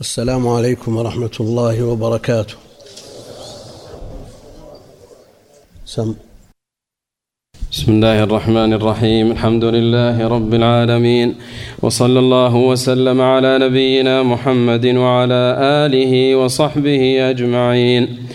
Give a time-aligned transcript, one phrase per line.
[0.00, 2.54] السلام عليكم ورحمة الله وبركاته.
[5.86, 6.14] سم.
[7.72, 9.30] بسم الله الرحمن الرحيم.
[9.30, 11.34] الحمد لله رب العالمين.
[11.82, 15.56] وصلى الله وسلم على نبينا محمد وعلى
[15.86, 18.28] آله وصحبه أجمعين.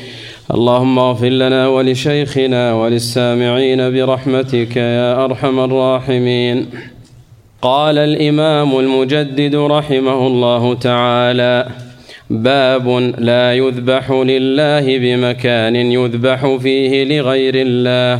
[0.53, 6.65] اللهم اغفر لنا ولشيخنا وللسامعين برحمتك يا أرحم الراحمين.
[7.61, 11.67] قال الإمام المجدد رحمه الله تعالى
[12.29, 18.19] باب لا يذبح لله بمكان يذبح فيه لغير الله.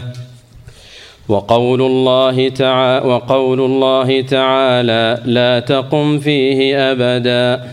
[1.30, 7.64] وقول الله تعالى وقول الله تعالى لا تقم فيه أبدا.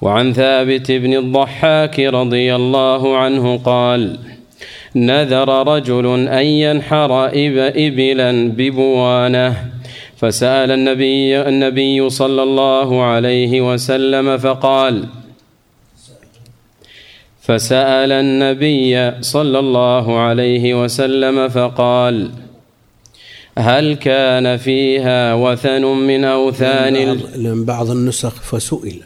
[0.00, 4.18] وعن ثابت بن الضحاك رضي الله عنه قال
[4.96, 7.30] نذر رجل أن ينحر
[7.86, 9.77] إبلا ببوانة.
[10.18, 15.08] فسأل النبي النبي صلى الله عليه وسلم فقال
[17.42, 22.30] فسأل النبي صلى الله عليه وسلم فقال
[23.58, 26.94] هل كان فيها وثن من أوثان
[27.36, 29.02] لأن بعض النسخ فسئل.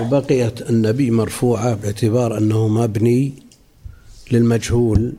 [0.00, 3.32] وبقيت النبي مرفوعة باعتبار أنه مبني
[4.32, 5.12] للمجهول.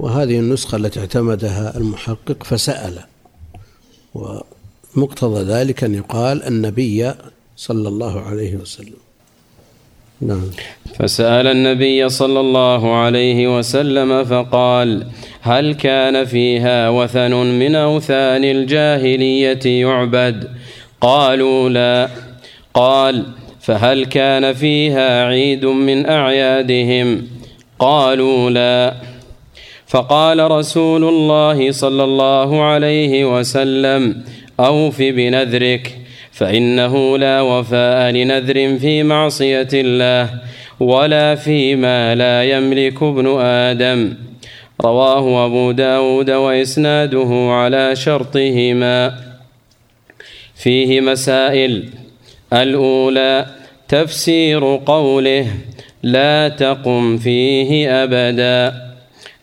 [0.00, 2.98] وهذه النسخة التي اعتمدها المحقق فسأل
[4.14, 7.12] ومقتضى ذلك أن يقال النبي
[7.56, 8.96] صلى الله عليه وسلم.
[10.20, 10.50] نعم.
[10.98, 15.06] فسأل النبي صلى الله عليه وسلم فقال
[15.40, 20.48] هل كان فيها وثن من أوثان الجاهلية يعبد؟
[21.00, 22.10] قالوا لا.
[22.74, 23.26] قال
[23.60, 27.26] فهل كان فيها عيد من أعيادهم؟
[27.78, 29.09] قالوا لا.
[29.90, 34.22] فقال رسول الله صلى الله عليه وسلم
[34.60, 35.98] أوف بنذرك
[36.32, 40.30] فإنه لا وفاء لنذر في معصية الله
[40.80, 44.14] ولا فيما لا يملك ابن آدم.
[44.80, 49.14] رواه أبو داود وإسناده على شرطهما.
[50.54, 51.88] فيه مسائل.
[52.52, 53.46] الأولى
[53.88, 55.46] تفسير قوله
[56.02, 58.89] لا تقم فيه أبداً.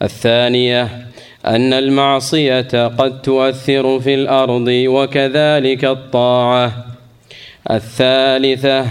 [0.01, 1.07] الثانية
[1.45, 6.85] أن المعصية قد تؤثر في الأرض وكذلك الطاعة.
[7.71, 8.85] الثالثة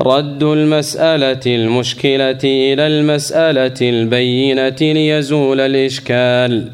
[0.00, 6.72] رد المسألة المشكلة إلى المسألة البينة ليزول الإشكال.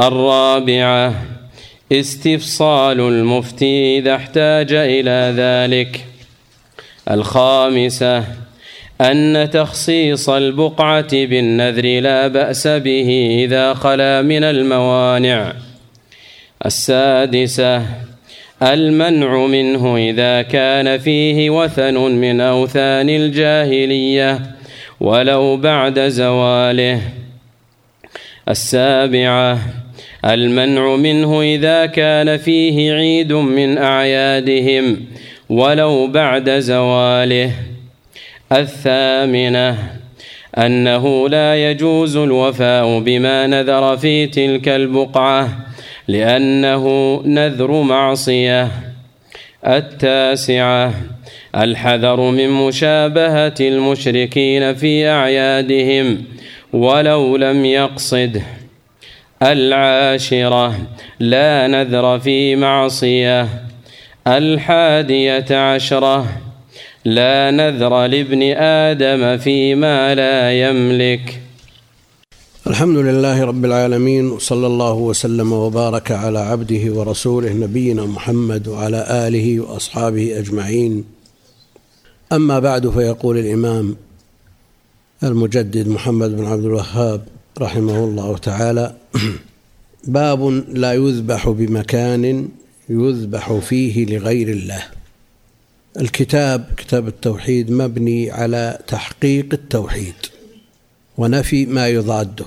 [0.00, 1.14] الرابعة
[1.92, 6.04] استفصال المفتي إذا احتاج إلى ذلك.
[7.10, 8.24] الخامسة
[9.02, 15.52] أن تخصيص البقعة بالنذر لا بأس به إذا خلا من الموانع.
[16.66, 17.82] السادسة
[18.62, 24.40] المنع منه إذا كان فيه وثن من أوثان الجاهلية
[25.00, 27.00] ولو بعد زواله.
[28.48, 29.58] السابعة
[30.24, 35.00] المنع منه إذا كان فيه عيد من أعيادهم
[35.48, 37.52] ولو بعد زواله.
[38.52, 39.78] الثامنة
[40.58, 45.48] أنه لا يجوز الوفاء بما نذر في تلك البقعة
[46.08, 48.68] لأنه نذر معصية.
[49.66, 50.92] التاسعة
[51.56, 56.24] الحذر من مشابهة المشركين في أعيادهم
[56.72, 58.42] ولو لم يقصد.
[59.42, 60.74] العاشرة
[61.20, 63.48] لا نذر في معصية.
[64.26, 66.26] الحادية عشرة
[67.04, 71.42] لا نذر لابن آدم فيما لا يملك.
[72.66, 79.60] الحمد لله رب العالمين وصلى الله وسلم وبارك على عبده ورسوله نبينا محمد وعلى آله
[79.60, 81.04] وأصحابه أجمعين.
[82.32, 83.96] أما بعد فيقول الإمام
[85.22, 87.20] المجدد محمد بن عبد الوهاب
[87.60, 88.94] رحمه الله تعالى
[90.04, 92.48] باب لا يذبح بمكان
[92.88, 95.01] يذبح فيه لغير الله.
[96.00, 100.14] الكتاب كتاب التوحيد مبني على تحقيق التوحيد
[101.16, 102.46] ونفي ما يضاده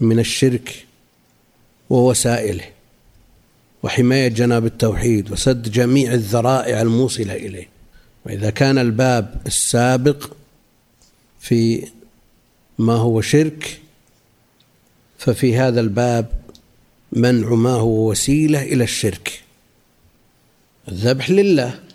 [0.00, 0.86] من الشرك
[1.90, 2.64] ووسائله
[3.82, 7.68] وحماية جناب التوحيد وسد جميع الذرائع الموصلة إليه.
[8.26, 10.30] وإذا كان الباب السابق
[11.40, 11.88] في
[12.78, 13.80] ما هو شرك
[15.18, 16.26] ففي هذا الباب
[17.12, 19.42] منع ما هو وسيلة إلى الشرك.
[20.88, 21.87] الذبح لله.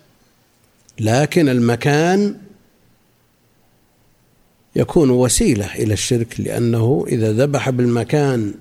[1.00, 2.36] لكن المكان
[4.75, 8.54] يكون وسيلة إلى الشرك لأنه إذا ذبح بالمكان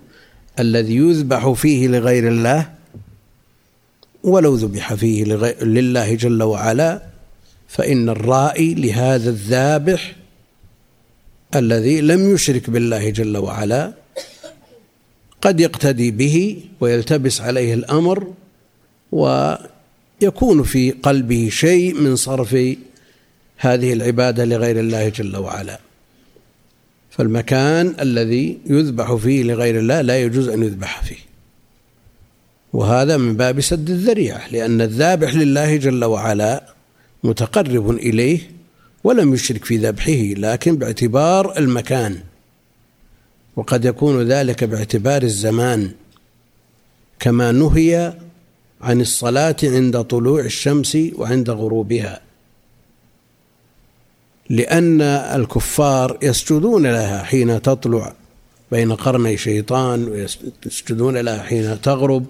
[0.59, 2.71] الذي يذبح فيه لغير الله
[4.25, 5.25] ولو ذبح فيه
[5.65, 7.03] لله جل وعلا
[7.69, 10.17] فإن الرائي لهذا الذابح
[11.55, 13.93] الذي لم يشرك بالله جل وعلا
[15.41, 18.33] قد يقتدي به ويلتبس عليه الأمر
[19.13, 19.72] ويكون
[20.65, 22.57] في قلبه شيء من صرف
[23.57, 25.81] هذه العبادة لغير الله جل وعلا.
[27.11, 31.19] فالمكان الذي يذبح فيه لغير الله لا يجوز أن يذبح فيه.
[32.73, 36.75] وهذا من باب سد الذريعة لأن الذابح لله جل وعلا
[37.25, 38.51] متقرب إليه
[39.05, 42.19] ولم يشرك في ذبحه لكن باعتبار المكان.
[43.57, 45.91] وقد يكون ذلك باعتبار الزمان
[47.21, 48.13] كما نهي
[48.83, 52.21] عن الصلاة عند طلوع الشمس وعند غروبها.
[54.51, 58.15] لأن الكفار يسجدون لها حين تطلع
[58.73, 62.27] بين قرني شيطان ويسجدون لها حين تغرب.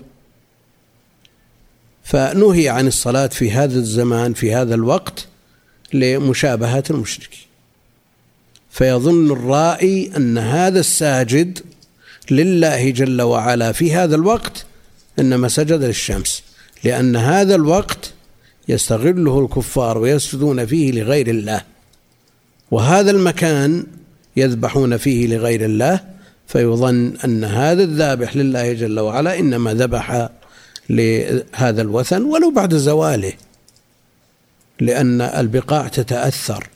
[2.05, 5.27] فنهي عن الصلاة في هذا الزمان في هذا الوقت
[5.93, 7.47] لمشابهة المشركين.
[8.71, 11.59] فيظن الرائي أن هذا الساجد
[12.31, 14.67] لله جل وعلا في هذا الوقت
[15.19, 16.43] إنما سجد للشمس
[16.85, 18.13] لأن هذا الوقت
[18.69, 21.65] يستغله الكفار ويسجدون فيه لغير الله.
[22.71, 23.87] وهذا المكان
[24.37, 26.01] يذبحون فيه لغير الله
[26.47, 30.29] فيظن أن هذا الذابح لله جل وعلا إنما ذبح
[30.91, 33.33] لهذا الوثن ولو بعد زواله
[34.81, 36.69] لأن البقاع تتأثر.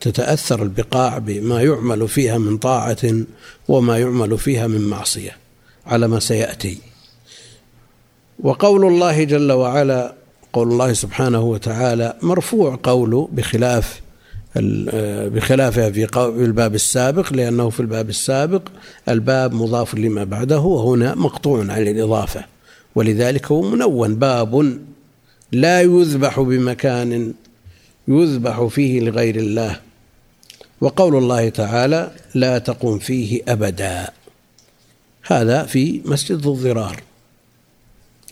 [0.00, 3.24] تتأثر البقاع بما يعمل فيها من طاعة
[3.68, 5.36] وما يعمل فيها من معصية
[5.86, 6.78] على ما سيأتي.
[8.42, 10.14] وقول الله جل وعلا
[10.52, 14.00] قول الله سبحانه وتعالى مرفوع قوله بخلاف
[15.34, 18.62] بخلافها في الباب السابق لأنه في الباب السابق
[19.08, 22.44] الباب مضاف لما بعده وهنا مقطوع عن الإضافة.
[22.94, 24.78] ولذلك هو منون باب
[25.52, 27.34] لا يذبح بمكان
[28.08, 29.80] يذبح فيه لغير الله.
[30.80, 34.08] وقول الله تعالى لا تقم فيه أبدا.
[35.22, 37.02] هذا في مسجد الضرار.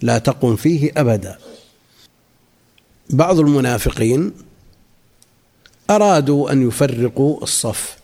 [0.04, 1.38] لا تقم فيه أبدا.
[3.10, 4.32] بعض المنافقين
[5.90, 7.96] أرادوا أن يفرقوا الصف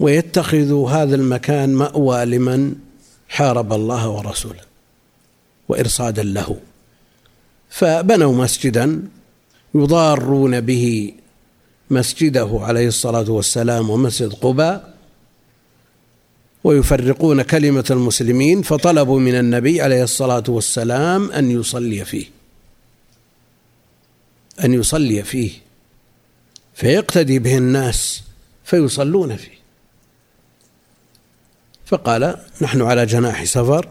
[0.00, 2.74] ويتخذوا هذا المكان مأوى لمن
[3.28, 4.60] حارب الله ورسوله
[5.68, 6.56] وإرصادا له.
[7.70, 9.08] فبنوا مسجدا
[9.74, 11.14] يضارون به
[11.90, 14.91] مسجده عليه الصلاة والسلام ومسجد قباء
[16.64, 22.26] ويفرقون كلمة المسلمين فطلبوا من النبي عليه الصلاة والسلام أن يصلي فيه.
[24.64, 25.50] أن يصلي فيه.
[26.74, 28.22] فيقتدي به الناس
[28.64, 29.62] فيصلون فيه.
[31.86, 33.88] فقال نحن على جناح سفر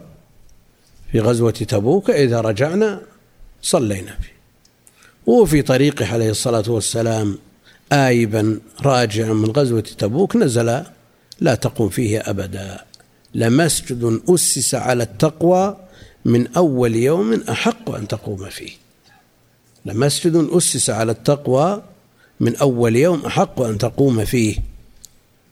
[1.12, 3.02] في غزوة تبوك إذا رجعنا
[3.62, 4.42] صلينا فيه.
[5.26, 7.38] وفي طريقه عليه الصلاة والسلام
[7.92, 10.84] آيبا راجعا من غزوة تبوك نزل
[11.42, 12.86] لا تقوم فيه أبدا.
[13.36, 15.78] لمسجد أسس على التقوى
[16.26, 18.72] من أول يوم أحق أن تقوم فيه.
[19.86, 21.82] لمسجد أسس على التقوى
[22.40, 24.56] من أول يوم أحق أن تقوم فيه.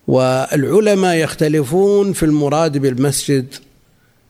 [0.08, 3.56] والعلماء يختلفون في المراد بالمسجد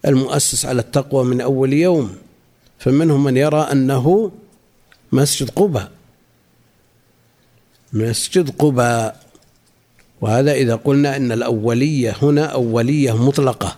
[0.06, 2.16] المؤسس على التقوى من أول يوم.
[2.80, 4.32] فمنهم من يرى أنه
[5.12, 5.92] مسجد قباء.
[7.94, 9.29] مسجد قباء
[10.22, 13.76] وهذا إذا قلنا أن الأولية هنا أولية مطلقة.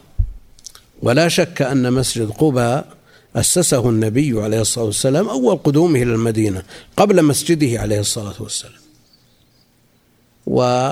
[1.01, 2.87] ولا شك أن مسجد قباء
[3.35, 6.63] أسسه النبي عليه الصلاة والسلام أول قدومه إلى المدينة
[6.97, 8.81] قبل مسجده عليه الصلاة والسلام.
[10.47, 10.91] و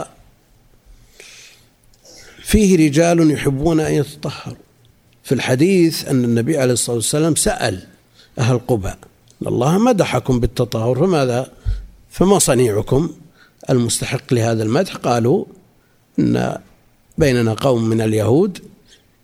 [2.44, 4.58] فيه رجال يحبون أن يتطهروا.
[5.24, 7.88] في الحديث أن النبي عليه الصلاة والسلام سأل
[8.39, 8.98] أهل قباء
[9.48, 11.51] الله مدحكم بالتطهر فماذا؟
[12.10, 13.10] فما صنيعكم؟
[13.70, 15.46] المستحق لهذا المدح قالوا
[16.20, 16.58] إن
[17.18, 18.60] بيننا قوم من اليهود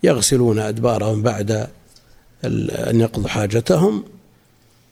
[0.04, 1.68] يغسلون أدبارهم بعد
[2.44, 4.04] أن يقضوا حاجتهم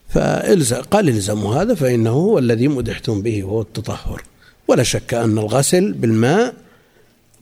[0.09, 4.23] فقال إلزموا هذا فإنه هو الذي مدحتم به وهو التطهر.
[4.67, 6.53] ولا شك أن الغسل بالماء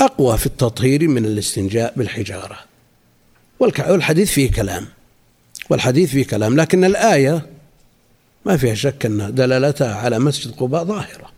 [0.01, 2.57] أقوى في التطهير من الاستنجاء بالحجارة.
[3.59, 4.85] والحديث فيه كلام
[5.69, 7.45] والحديث فيه كلام لكن الآية
[8.45, 11.30] ما فيها شك أن دلالتها على مسجد قباء ظاهرة.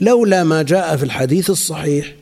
[0.00, 2.14] لولا ما جاء في الحديث الصحيح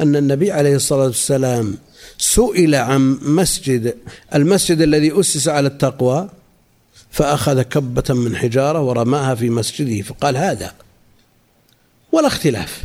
[0.00, 1.78] أن النبي عليه الصلاة والسلام
[2.18, 3.96] سئل عن مسجد
[4.34, 6.28] المسجد الذي أسس على التقوى
[7.10, 10.74] فأخذ كبة من حجارة ورماها في مسجده فقال هذا
[12.12, 12.84] ولا اختلاف.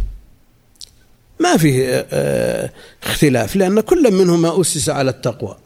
[1.40, 2.72] ما فيه آه، آه،
[3.04, 5.58] اختلاف لأن كل منهما أسس على التقوى.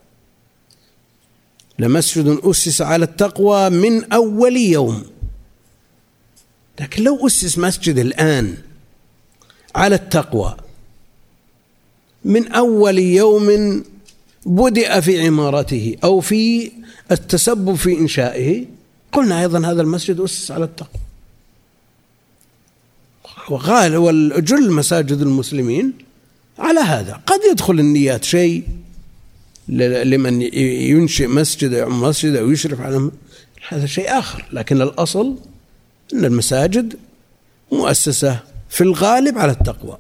[1.80, 5.04] لمسجد أسس على التقوى من أول يوم.
[6.80, 8.58] لكن لو أسس مسجد الآن
[9.76, 10.58] على التقوى
[12.26, 13.84] من أول يوم
[14.46, 16.72] بدأ في عمارته أو في
[17.12, 18.66] التسبب في إنشائه
[19.12, 21.02] قلنا أيضا هذا المسجد أسس على التقوى.
[23.50, 25.94] وقال والجل مساجد المسلمين
[26.60, 27.14] على هذا.
[27.26, 28.64] قد يدخل النيات شيء
[29.70, 33.12] لمن ينشئ مسجد أو مسجد أو يشرف على
[33.68, 35.36] هذا شيء آخر لكن الأصل
[36.14, 36.96] أن المساجد
[37.72, 38.40] مؤسسة
[38.70, 39.98] في الغالب على التقوى.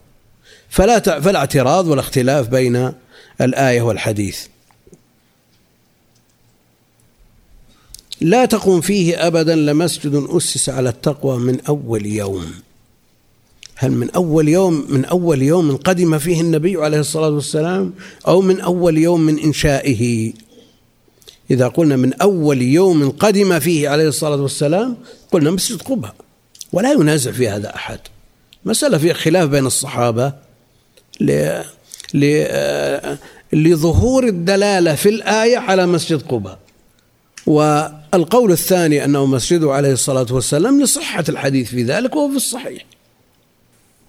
[0.69, 2.93] فلا فلا اعتراض ولا اختلاف بين
[3.41, 4.45] الآية والحديث.
[8.21, 12.53] لا تقوم فيه أبدا لمسجد أسس على التقوى من أول يوم.
[13.75, 17.93] هل من أول يوم من أول يوم قدم فيه النبي عليه الصلاة والسلام
[18.27, 20.33] أو من أول يوم من إنشائه؟
[21.51, 24.97] إذا قلنا من أول يوم قدم فيه عليه الصلاة والسلام
[25.31, 26.15] قلنا مسجد قباء.
[26.73, 27.99] ولا ينازع في هذا أحد.
[28.65, 30.33] مسألة فيها خلاف بين الصحابة
[31.19, 31.61] ل...
[32.13, 32.45] ل...
[33.53, 36.59] لظهور الدلالة في الآية على مسجد قباء.
[37.45, 42.85] والقول الثاني أنه مسجده عليه الصلاة والسلام لصحة الحديث في ذلك وهو في الصحيح.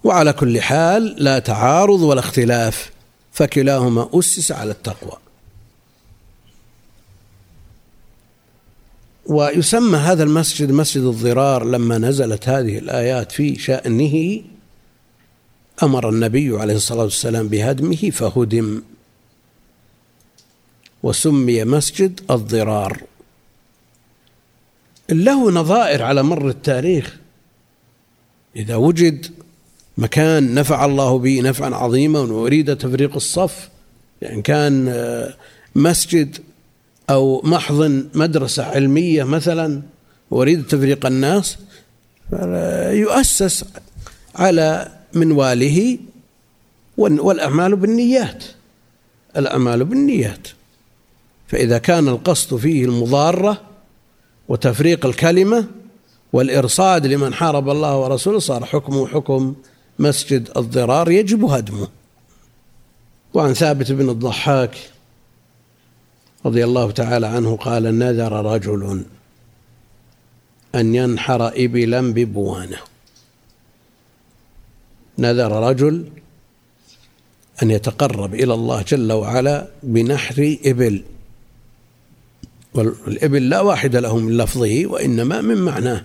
[0.03, 2.91] وعلى كل حال لا تعارض ولا اختلاف
[3.31, 5.17] فكلاهما أسس على التقوى.
[9.25, 14.41] ويسمى هذا المسجد مسجد الضرار لما نزلت هذه الآيات في شأنه
[15.83, 18.81] أمر النبي عليه الصلاة والسلام بهدمه فهدم
[21.03, 23.01] وسمي مسجد الضرار.
[25.09, 27.17] له نظائر على مر التاريخ.
[28.55, 29.25] إذا وجد
[29.97, 33.69] مكان نفع الله به نفعا عظيما وأريد تفريق الصف
[34.21, 35.33] يعني كان آه،
[35.75, 36.37] مسجد
[37.11, 39.81] أو محضن مدرسة علمية مثلا
[40.31, 41.57] وأريد تفريق الناس
[42.91, 43.65] يؤسس
[44.35, 45.97] على منواله
[46.97, 48.43] والأعمال بالنيات.
[49.37, 50.47] الأعمال بالنيات.
[51.47, 53.61] فإذا كان القصد فيه المضارة
[54.49, 55.67] وتفريق الكلمة
[56.33, 59.55] والإرصاد لمن حارب الله ورسوله صار حكمه حكم
[59.99, 61.87] مسجد الضرار يجب هدمه.
[63.33, 64.77] وعن ثابت بن الضحاك
[66.45, 69.03] رضي الله تعالى عنه قال نذر رجل
[70.75, 72.77] أن ينحر إبلا ببوانة.
[75.17, 76.05] نذر رجل
[77.63, 81.03] أن يتقرب إلى الله جل وعلا بنحر إبل.
[82.73, 86.03] والإبل لا واحد له من لفظه وإنما من معناه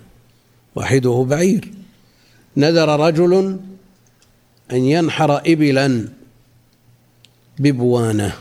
[0.75, 1.73] واحدة بعير.
[2.57, 3.61] نذر رجل
[4.73, 6.09] أن ينحر إبلا
[7.59, 8.33] ببوانة.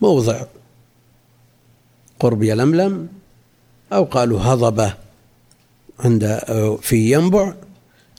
[0.00, 0.44] موضع.
[2.24, 3.08] قرب يلملم
[3.92, 4.94] أو قالوا هضبة
[6.00, 6.40] عند
[6.82, 7.54] في ينبع.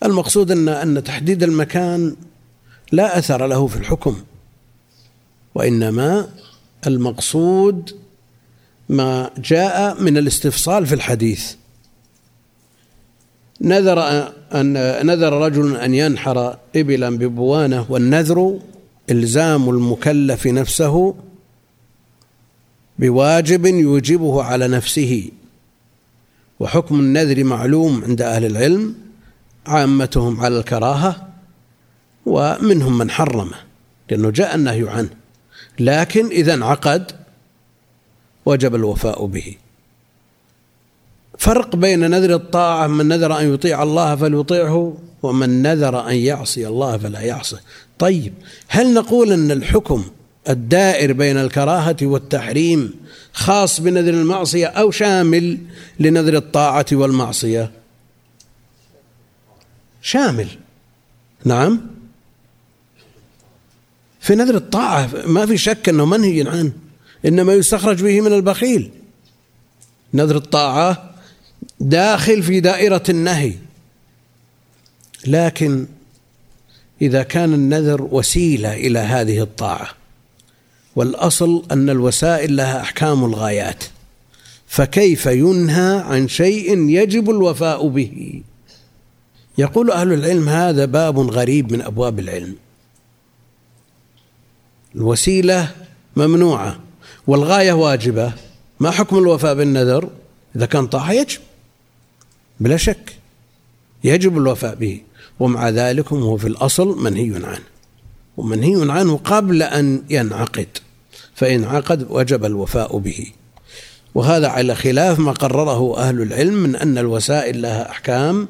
[0.03, 2.15] المقصود أن أن تحديد المكان
[2.91, 4.17] لا أثر له في الحكم
[5.55, 6.29] وإنما
[6.87, 7.95] المقصود
[8.89, 11.53] ما جاء من الاستفصال في الحديث.
[13.61, 13.99] نذر
[14.53, 14.73] أن
[15.07, 18.59] نذر رجل أن ينحر إبلا ببوانة والنذر
[19.09, 21.15] إلزام المكلف نفسه
[22.99, 25.29] بواجب يوجبه على نفسه.
[26.59, 28.95] وحكم النذر معلوم عند أهل العلم
[29.67, 31.27] عامتهم على الكراهة
[32.25, 33.57] ومنهم من حرمه
[34.09, 35.09] لأنه جاء النهي عنه.
[35.79, 37.11] لكن إذا انعقد
[38.45, 39.55] وجب الوفاء به.
[41.37, 46.97] فرق بين نذر الطاعة من نذر أن يطيع الله فليطيعه ومن نذر أن يعصي الله
[46.97, 47.59] فلا يعصه
[47.99, 48.33] طيب
[48.67, 50.05] هل نقول أن الحكم
[50.49, 52.93] الدائر بين الكراهة والتحريم
[53.33, 55.57] خاص بنذر المعصية أو شامل
[55.99, 57.71] لنذر الطاعة والمعصية.
[60.01, 60.47] شامل.
[61.45, 61.81] نعم.
[64.19, 66.71] في نذر الطاعة ما في شك أنه منهي عنه
[67.25, 68.91] إنما يستخرج به من البخيل.
[70.13, 71.15] نذر الطاعة
[71.79, 73.53] داخل في دائرة النهي.
[75.27, 75.85] لكن
[77.01, 80.04] إذا كان النذر وسيلة إلى هذه الطاعة
[80.95, 83.83] والأصل أن الوسائل لها أحكام الغايات
[84.67, 88.41] فكيف ينهى عن شيء يجب الوفاء به؟
[89.57, 92.55] يقول أهل العلم هذا باب غريب من أبواب العلم.
[94.95, 95.71] الوسيلة
[96.15, 96.79] ممنوعة
[97.27, 98.33] والغاية واجبة
[98.79, 100.09] ما حكم الوفاء بالنذر؟
[100.55, 101.39] إذا كان طاعة يجب
[102.59, 103.15] بلا شك
[104.03, 105.01] يجب الوفاء به
[105.39, 107.74] ومع ذلك هو في الأصل منهي عنه.
[108.37, 110.67] ومنهي عنه قبل أن ينعقد
[111.35, 113.31] فإن عقد وجب الوفاء به.
[114.15, 118.47] وهذا على خلاف ما قرره أهل العلم من أن الوسائل لها أحكام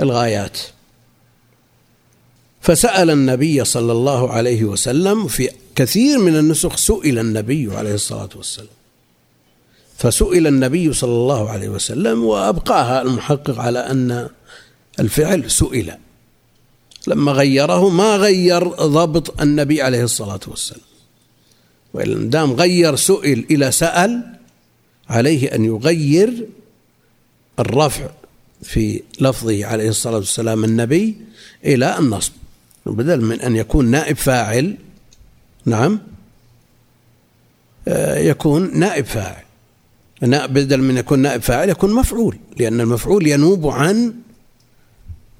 [0.00, 0.58] الغايات.
[2.60, 8.68] فسأل النبي صلى الله عليه وسلم في كثير من النسخ سئل النبي عليه الصلاة والسلام.
[9.98, 14.28] فسئل النبي صلى الله عليه وسلم وأبقاها المحقق على أن
[15.00, 15.98] الفعل سئل.
[17.06, 20.80] لما غيره ما غير ضبط النبي عليه الصلاة والسلام.
[21.94, 24.36] وإن دام غير سئل إلى سأل
[25.08, 26.48] عليه أن يغير
[27.58, 28.10] الرفع
[28.62, 31.16] في لفظه عليه الصلاة والسلام النبي
[31.64, 32.32] إلى النصب.
[32.86, 34.76] بدل من أن يكون نائب فاعل
[35.64, 36.00] نعم
[37.88, 39.42] آه، يكون نائب فاعل.
[40.22, 44.14] بدل من يكون نائب فاعل يكون مفعول لأن المفعول ينوب عن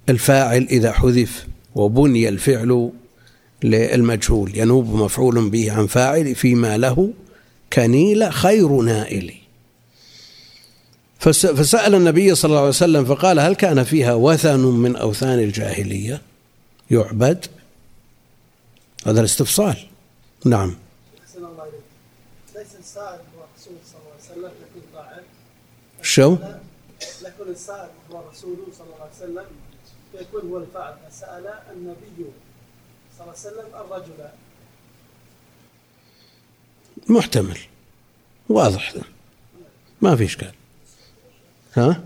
[0.09, 1.47] الفاعل إذا حذف.
[1.77, 2.91] وبني الفعل
[3.63, 7.13] للمجهول ينوب مفعول به عن فاعل فيما له
[7.73, 9.35] كنيل خير نائل.
[11.19, 16.23] فسأل النبي صلى الله عليه وسلم فقال هل كان فيها وثن من أوثان الجاهلية؟
[16.91, 17.47] يعبد.
[19.07, 19.77] هذا الاستفصال.
[20.45, 20.77] نعم.
[26.03, 26.37] شو؟
[27.23, 29.66] لكن السائل هو صلى الله عليه وسلم.
[30.19, 30.95] فيكون هو الفاعل.
[31.11, 32.31] فسأل النبي
[33.19, 34.29] صلى الله عليه وسلم الرجل.
[37.09, 37.59] محتمل.
[38.49, 38.95] واضح.
[40.03, 40.53] ما في إشكال.
[41.75, 42.05] ها؟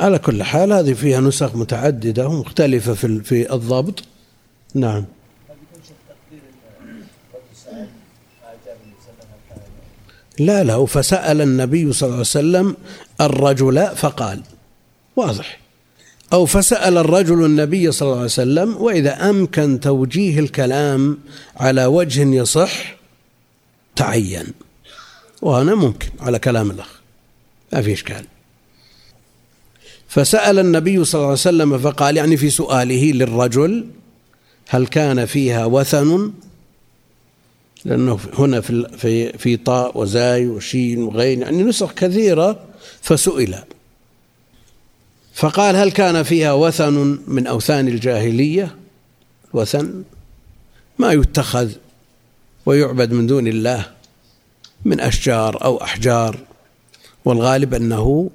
[0.00, 4.02] على كل حال هذه فيها نسخ متعددة ومختلفة في في الضبط.
[4.74, 5.04] نعم.
[10.38, 10.86] لا لا.
[10.86, 12.76] فسأل النبي صلى الله عليه وسلم
[13.26, 14.42] الرجل فقال
[15.16, 15.60] واضح.
[16.32, 21.18] أو فسأل الرجل النبي صلى الله عليه وسلم وإذا أمكن توجيه الكلام
[21.56, 22.96] على وجه يصح
[23.96, 24.46] تعين.
[25.42, 27.00] وهنا ممكن على كلام الأخ.
[27.72, 28.24] ما في إشكال.
[30.08, 33.86] فسأل النبي صلى الله عليه وسلم فقال يعني في سؤاله للرجل
[34.68, 36.32] هل كان فيها وثن؟
[37.84, 42.71] لأنه هنا في في طاء وزاي وشين وغين يعني نسخ كثيرة
[43.02, 43.58] فسئل.
[45.34, 48.76] فقال هل كان فيها وثن من أوثان الجاهلية؟
[49.52, 50.02] وثن
[50.98, 51.72] ما يتخذ
[52.66, 53.86] ويعبد من دون الله
[54.84, 56.38] من أشجار أو أحجار
[57.24, 58.30] والغالب أنه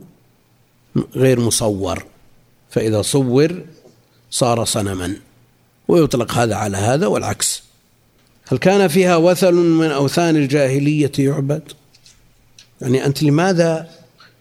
[1.16, 2.06] غير مصور
[2.70, 3.62] فإذا صور
[4.32, 5.16] صار صنما
[5.88, 7.64] ويطلق هذا على هذا والعكس.
[8.48, 11.62] هل كان فيها وثل من أوثان الجاهلية يعبد؟
[12.82, 13.90] يعني أنت لماذا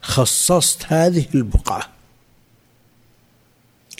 [0.01, 1.89] خصصت هذه البقعة.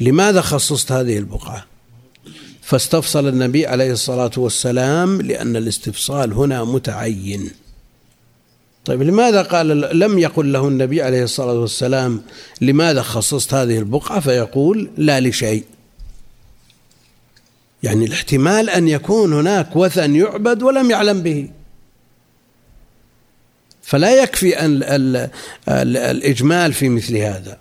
[0.01, 1.65] لماذا خصصت هذه البقعة؟
[2.61, 7.51] فاستفصل النبي عليه الصلاة والسلام لأن الاستفصال هنا متعين.
[8.85, 12.21] طيب لماذا قال لم يقل له النبي عليه الصلاة والسلام
[12.61, 15.63] لماذا خصصت هذه البقعة؟ فيقول لا لشيء.
[17.83, 21.49] يعني الاحتمال أن يكون هناك وثن يعبد ولم يعلم به.
[23.87, 24.83] فلا يكفي أن
[25.67, 27.57] الإجمال في مثل هذا.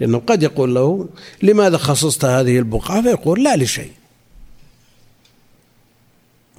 [0.00, 1.08] لأنه قد يقول له
[1.42, 3.92] لماذا خصصت هذه البقعة؟ فيقول لا لشيء.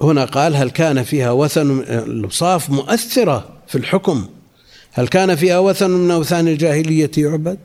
[0.00, 4.28] هنا قال هل كان فيها وثن الأوصاف مؤثرة في الحكم.
[4.92, 7.58] هل كان فيها وثن من أوثان الجاهلية يعبد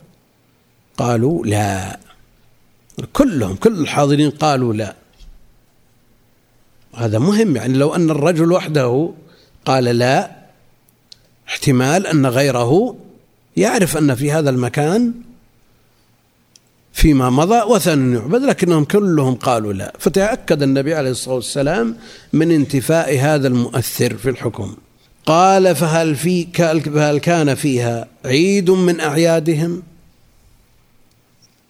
[0.97, 1.99] قالوا لا.
[3.13, 4.95] كلهم كل الحاضرين قالوا لا.
[6.95, 9.13] هذا مهم يعني لو أن الرجل وحده
[9.65, 10.38] قال لا
[11.49, 12.95] احتمال أن غيره
[13.57, 15.13] يعرف أن في هذا المكان
[16.93, 19.93] فيما مضى وثن يعبد لكنهم كلهم قالوا لا.
[19.99, 21.95] فتأكد النبي عليه الصلاة والسلام
[22.33, 24.75] من انتفاء هذا المؤثر في الحكم.
[25.25, 26.45] قال فهل في
[26.81, 29.83] فهل كان فيها عيد من أعيادهم؟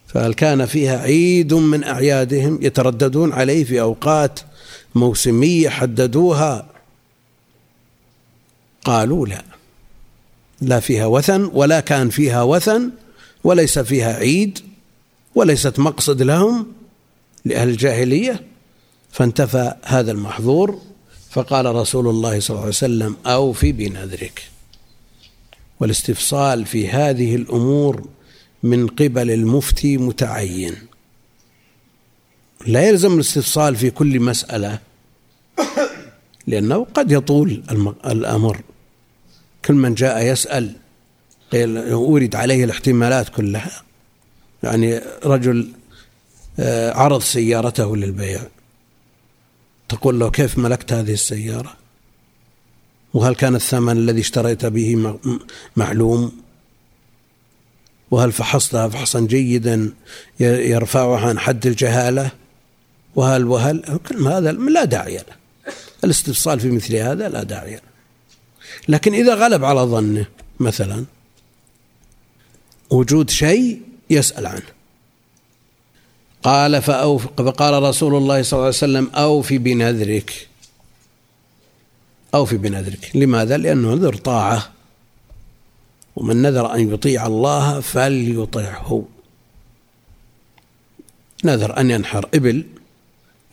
[0.08, 4.40] فهل كان فيها عيد من أعيادهم؟ يترددون عليه في أوقات
[4.96, 6.70] موسمية حددوها.
[8.86, 9.49] قالوا لا.
[10.62, 12.92] لا فيها وثن ولا كان فيها وثن
[13.44, 14.60] وليس فيها عيد
[15.36, 16.68] وليست مقصد لهم
[17.46, 18.44] لأهل الجاهلية
[19.12, 20.82] فانتفى هذا المحظور
[21.30, 24.44] فقال رسول الله صلى الله عليه وسلم أوفي بنذرك.
[25.80, 28.08] والاستفصال في هذه الأمور
[28.64, 30.76] من قبل المفتي متعين.
[32.68, 34.80] لا يلزم الاستفصال في كل مسألة
[36.48, 37.64] لأنه قد يطول
[38.06, 38.62] الأمر.
[39.70, 40.74] كل من جاء يسأل
[41.54, 43.84] أورد عليه الاحتمالات كلها.
[44.64, 45.72] يعني رجل
[46.60, 48.42] آه، عرض سيارته للبيع.
[49.90, 51.74] تقول له كيف ملكت هذه السيارة؟
[53.14, 55.18] وهل كان الثمن الذي اشتريت به
[55.76, 56.32] معلوم؟
[58.12, 59.94] وهل فحصتها فحصا جيدا
[60.40, 62.32] يرفعها عن حد الجهالة؟
[63.16, 65.74] وهل وهل؟ كل هذا لا داعي له.
[66.04, 67.89] الاستفصال في مثل هذا لا داعي له.
[68.90, 70.26] لكن إذا غلب على ظنه
[70.60, 71.06] مثلا
[72.90, 74.66] وجود شيء يسأل عنه.
[76.44, 80.48] قال فأوف فقال رسول الله صلى الله عليه وسلم أوفي بنذرك.
[82.36, 83.12] أوفي بنذرك.
[83.16, 84.72] لماذا؟ لأنه نذر طاعة.
[86.16, 89.06] ومن نذر أن يطيع الله فليطعه.
[91.46, 92.66] نذر أن ينحر إبل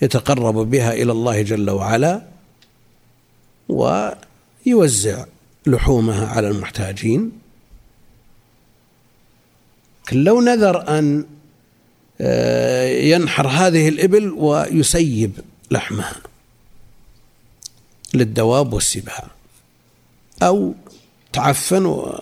[0.02, 2.22] يتقرب بها إلى الله جل وعلا
[4.66, 5.24] ويوزع
[5.66, 7.32] لحومها على المحتاجين.
[10.12, 11.26] لو نذر أن
[12.20, 16.16] آه، ينحر هذه الإبل ويسيب لحمها
[18.14, 19.26] للدواب والسباع
[20.42, 20.74] أو
[21.32, 22.20] تعفن و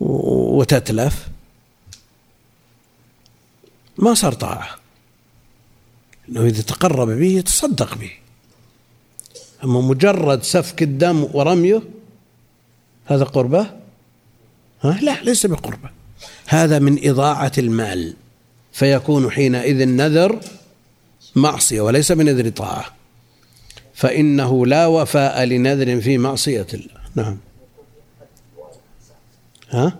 [0.00, 1.28] وتتلف
[3.98, 4.76] ما صار طاعة.
[6.28, 8.12] أنه إذا تقرب به يتصدق به.
[9.66, 11.82] أما مجرد سفك الدم ورميه؟
[13.06, 13.66] هذا قربة؟
[14.82, 15.90] ها؟ لا ليس بقربة.
[16.46, 18.14] هذا من إضاعة المال.
[18.72, 20.40] فيكون حينئذ نذر
[21.36, 22.84] معصية وليس بنذر طاعة.
[23.94, 27.00] فإنه لا وفاء لنذر في معصية الله.
[27.14, 27.38] نعم.
[29.70, 29.98] ها؟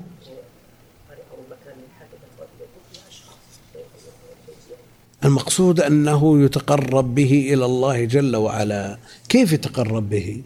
[5.24, 8.98] المقصود أنه يتقرب به إلى الله جل وعلا.
[9.28, 10.42] كيف يتقرب به؟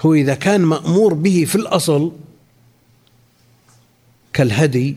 [0.00, 2.12] هو إذا كان مأمور به في الأصل
[4.32, 4.96] كالهدي.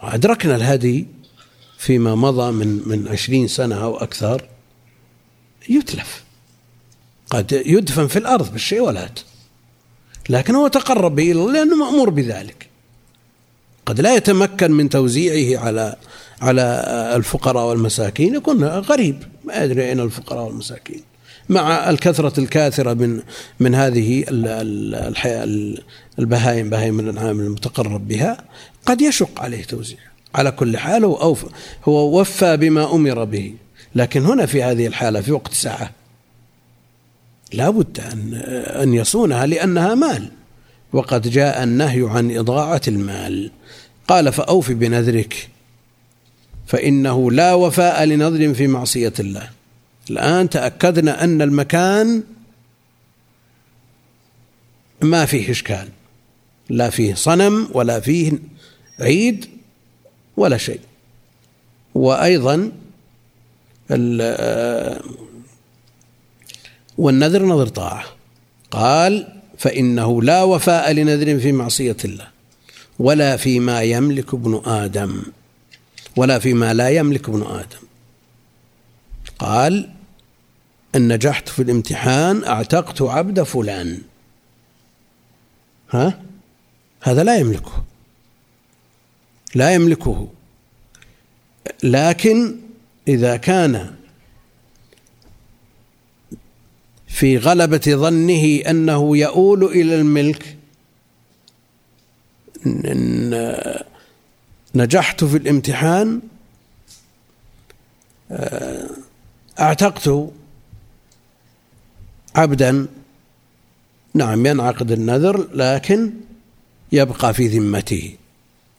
[0.00, 1.06] أدركنا الهدي
[1.78, 4.48] فيما مضى من من عشرين سنة أو أكثر.
[5.68, 6.24] يتلف.
[7.30, 9.20] قد يدفن في الأرض بالشيولات
[10.28, 12.68] لكن هو تقرب به إلى الله لأنه مأمور بذلك.
[13.86, 15.96] قد لا يتمكن من توزيعه على
[16.40, 16.62] على
[17.16, 19.22] الفقراء والمساكين يكون غريب.
[19.44, 21.02] ما يدري أين الفقراء والمساكين.
[21.48, 23.22] مع الكثرة الكاثرة من
[23.60, 24.24] من هذه
[26.18, 28.36] البهائم بهائم الأنعام المتقرب بها
[28.86, 29.98] قد يشق عليه توزيع.
[30.34, 31.46] على كل حال هو أوفى
[31.84, 33.54] هو وفى بما أمر به.
[33.94, 35.90] لكن هنا في هذه الحالة في وقت ساعة
[37.52, 38.34] لا بد أن
[38.82, 40.30] أن يصونها لأنها مال.
[40.92, 43.50] وقد جاء النهي عن إضاعة المال.
[44.08, 45.48] قال فأوف بنذرك.
[46.66, 49.50] فإنه لا وفاء لنذر في معصية الله.
[50.10, 52.22] الآن تأكدنا أن المكان
[55.00, 55.88] ما فيه إشكال.
[56.68, 58.32] لا فيه صنم ولا فيه
[59.00, 59.46] عيد
[60.36, 60.80] ولا شيء.
[61.94, 62.72] وأيضا
[66.98, 68.04] والنذر نذر طاعة.
[68.70, 72.28] قال فإنه لا وفاء لنذر في معصية الله
[72.98, 75.22] ولا فيما يملك ابن آدم.
[76.16, 77.86] ولا فيما لا يملك ابن آدم.
[79.38, 79.90] قال
[80.94, 84.02] إن نجحت في الامتحان أعتقت عبد فلان.
[85.90, 86.22] ها؟
[87.02, 87.84] هذا لا يملكه.
[89.54, 90.28] لا يملكه.
[91.82, 92.56] لكن
[93.08, 93.94] إذا كان
[97.08, 100.56] في غلبة ظنه أنه يؤول إلى الملك
[104.74, 106.20] نجحت في الامتحان
[108.30, 108.90] آه،
[109.60, 110.30] اعتقت
[112.36, 112.86] عبدا.
[114.14, 116.12] نعم ينعقد النذر لكن
[116.92, 118.14] يبقى في ذمته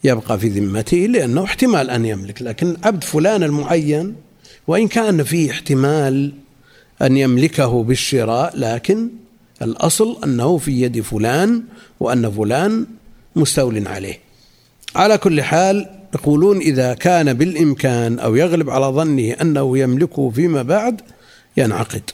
[0.04, 2.42] يبقى في ذمته لأنه احتمال أن يملك.
[2.42, 4.16] لكن عبد فلان المعين
[4.68, 6.34] وإن كان فيه احتمال
[7.02, 9.10] أن يملكه بالشراء لكن
[9.62, 11.64] الأصل أنه في يد فلان
[12.00, 12.86] وأن فلان
[13.36, 14.25] مستول عليه.
[14.96, 21.02] على كل حال يقولون إذا كان بالإمكان أو يغلب على ظنه أنه يملكه فيما بعد
[21.58, 22.10] ينعقد.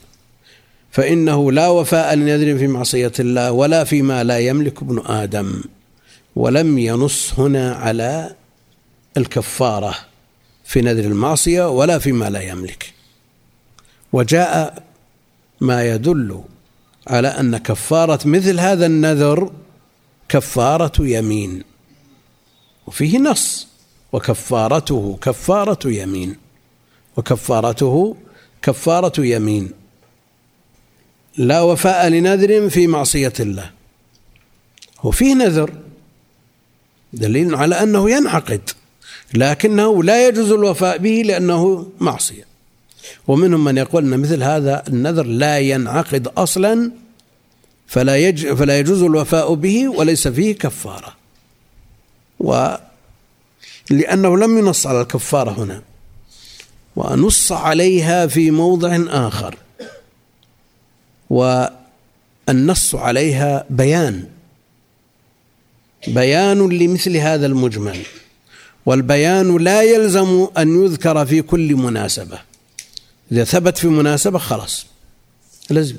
[0.91, 5.63] فإنه لا وفاء لنذر في معصية الله ولا فيما لا يملك ابن آدم
[6.36, 8.36] ولم ينص هنا على
[9.17, 9.96] الكفارة
[10.63, 12.94] في نذر المعصية ولا فيما لا يملك.
[14.13, 14.84] وجاء
[15.62, 16.41] ما يدل
[17.08, 19.52] على أن كفارة مثل هذا النذر
[20.30, 21.70] كفارة يمين.
[22.88, 23.67] وفيه نص.
[24.12, 26.36] وكفارته كفارة يمين.
[27.17, 28.15] وكفارته
[28.62, 29.72] كفارة يمين.
[31.38, 33.72] لا وفاء لنذر في معصية الله.
[35.04, 35.74] وفيه نذر.
[37.13, 38.70] دليل على أنه ينعقد
[39.34, 42.46] لكنه لا يجوز الوفاء به لأنه معصية.
[43.28, 46.91] ومنهم من يقول أن مثل هذا النذر لا ينعقد أصلا
[47.88, 51.20] فلا, فلا يجوز الوفاء به وليس فيه كفارة.
[52.41, 52.77] و
[53.89, 55.82] لأنه لم ينص على الكفارة هنا.
[56.95, 59.58] ونص عليها في موضع آخر.
[61.30, 64.30] والنص عليها بيان.
[66.08, 67.99] بيان لمثل هذا المجمل.
[68.86, 72.39] والبيان لا يلزم أن يذكر في كل مناسبة.
[73.32, 74.86] إذا ثبت في مناسبة خلاص.
[75.69, 75.95] لازم.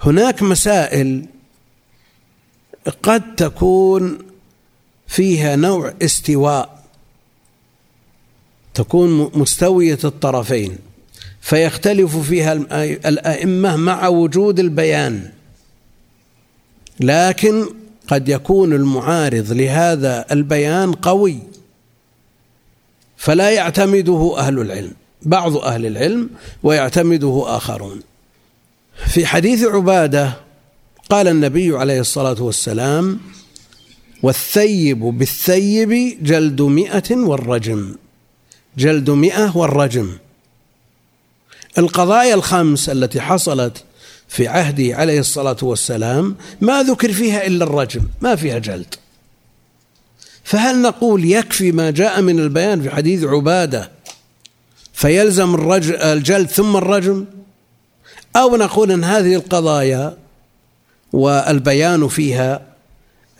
[0.00, 1.26] هناك مسائل
[3.02, 4.18] قد تكون
[5.06, 6.82] فيها نوع استواء
[8.74, 10.78] تكون مستوية الطرفين
[11.40, 12.52] فيختلف فيها
[13.08, 15.30] الأئمة مع وجود البيان.
[17.00, 17.66] لكن
[18.08, 21.38] قد يكون المعارض لهذا البيان قوي
[23.16, 24.92] فلا يعتمده أهل العلم.
[25.22, 26.30] بعض أهل العلم
[26.62, 28.00] ويعتمده آخرون.
[29.06, 30.41] في حديث عبادة
[31.12, 33.20] قال النبي عليه الصلاة والسلام
[34.22, 37.94] والثيب بالثيب جلد مئة والرجم.
[38.78, 40.10] جلد مئة والرجم.
[41.78, 43.84] القضايا الخمس التي حصلت
[44.28, 48.94] في عهده عليه الصلاة والسلام ما ذكر فيها إلا الرجم ما فيها جلد.
[50.44, 53.90] فهل نقول يكفي ما جاء من البيان في حديث عبادة
[54.92, 57.24] فيلزم الجلد ثم الرجم؟
[58.36, 60.21] أو نقول أن هذه القضايا
[61.12, 62.62] والبيان فيها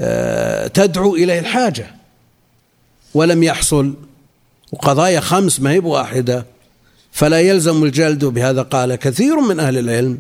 [0.00, 1.94] آه، تدعو إليه الحاجة.
[3.14, 3.94] ولم يحصل
[4.72, 6.46] وقضايا خمس ما هي بواحدة
[7.12, 10.18] فلا يلزم الجلد بهذا قال كثير من أهل العلم.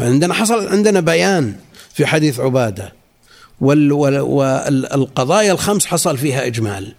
[0.00, 1.56] عندنا حصل عندنا بيان
[1.94, 2.92] في حديث عبادة.
[3.60, 6.94] والقضايا الخمس حصل فيها إجمال.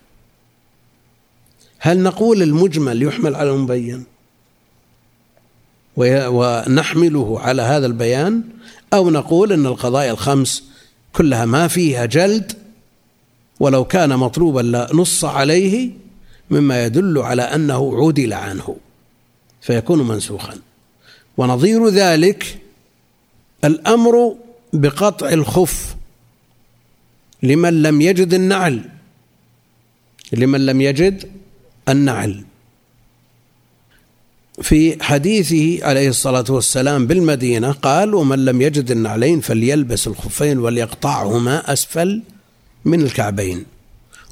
[1.80, 4.04] هل نقول المجمل يحمل على المبين؟
[5.98, 8.44] ونحمله على هذا البيان؟
[8.94, 10.64] أو نقول أن القضايا الخمس
[11.14, 12.54] كلها ما فيها جلد
[13.60, 15.92] ولو كان مطلوبا لنص عليه
[16.50, 18.78] مما يدل على أنه عدل عنه
[19.62, 20.58] فيكون منسوخا.
[21.38, 22.60] ونظير ذلك
[23.64, 24.36] الأمر
[24.74, 25.96] بقطع الخف
[27.44, 28.90] لمن لم يجد النعل
[30.34, 31.32] لمن لم يجد
[31.90, 32.44] النعل.
[34.62, 42.22] في حديثه عليه الصلاة والسلام بالمدينة قال ومن لم يجد النعلين فليلبس الخفين وليقطعهما أسفل
[42.86, 43.66] من الكعبين.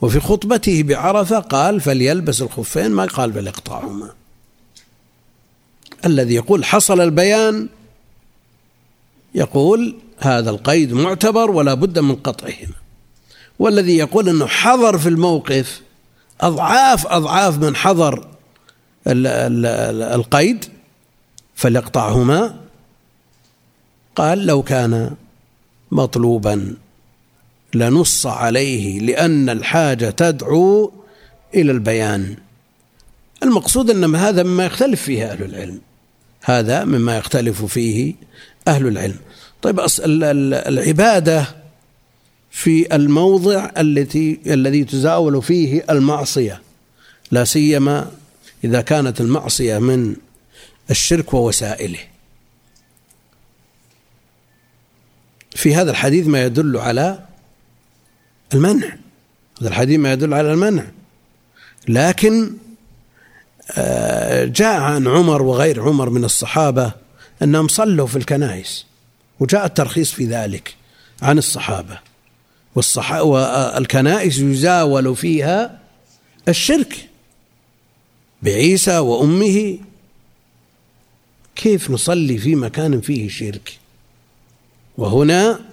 [0.01, 2.91] وفي خطبته بعرفة قال فليلبس الخفين.
[2.91, 4.11] ما قال فليقطعهما.
[6.05, 7.69] الذي يقول حصل البيان.
[9.35, 12.75] يقول هذا القيد معتبر ولا بد من قطعهما.
[13.59, 15.81] والذي يقول إنه حضر في الموقف
[16.41, 18.28] أضعاف أضعاف من حضر
[19.09, 20.65] القيد
[21.55, 22.59] فليقطعهما.
[24.15, 25.15] قال لو كان
[25.91, 26.75] مطلوبا
[27.73, 30.91] لنص عليه لأن الحاجة تدعو
[31.55, 32.35] إلى البيان.
[33.43, 35.81] المقصود أن هذا مما يختلف فيه أهل العلم.
[36.43, 38.13] هذا مما يختلف فيه
[38.67, 39.19] أهل العلم.
[39.61, 39.81] طيب
[40.67, 41.45] العبادة
[42.51, 46.61] في الموضع التي الذي تزاول فيه المعصية
[47.31, 48.11] لا سيما
[48.63, 50.15] إذا كانت المعصية من
[50.89, 51.99] الشرك ووسائله.
[55.55, 57.25] في هذا الحديث ما يدل على
[58.53, 58.87] المنع.
[59.61, 60.85] هذا الحديث ما يدل على المنع.
[61.87, 62.53] لكن
[63.71, 66.91] آه، جاء عن عمر وغير عمر من الصحابة
[67.43, 68.85] أنهم صلوا في الكنائس
[69.39, 70.75] وجاء الترخيص في ذلك
[71.21, 71.99] عن الصحابة.
[72.75, 75.79] والكنائس يزاول فيها
[76.47, 77.08] الشرك.
[78.43, 79.79] بعيسى وأمه
[81.55, 83.79] كيف نصلي في مكان فيه شرك؟
[84.97, 85.65] وهنا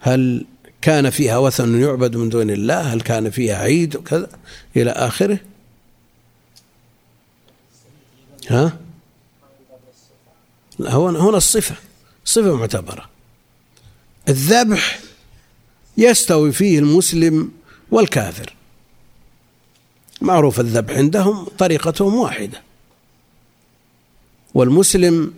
[0.00, 0.46] هل
[0.82, 4.28] كان فيها وثن يعبد من دون الله؟ هل كان فيها عيد وكذا؟
[4.76, 5.40] إلى آخره.
[8.50, 8.78] ها؟
[10.80, 11.74] هنا الصفة.
[12.24, 13.08] صفة معتبرة.
[14.28, 15.00] الذبح
[15.96, 17.52] يستوي فيه المسلم
[17.90, 18.57] والكافر.
[20.20, 22.62] معروف الذبح عندهم طريقتهم واحدة.
[24.54, 25.34] والمسلم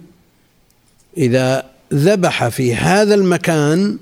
[1.16, 3.99] إذا ذبح في هذا المكان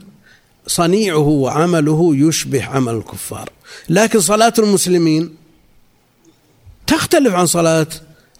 [0.67, 3.51] صنيعه وعمله يشبه عمل الكفار.
[3.88, 5.37] لكن صلاة المسلمين
[6.87, 7.87] تختلف عن صلاة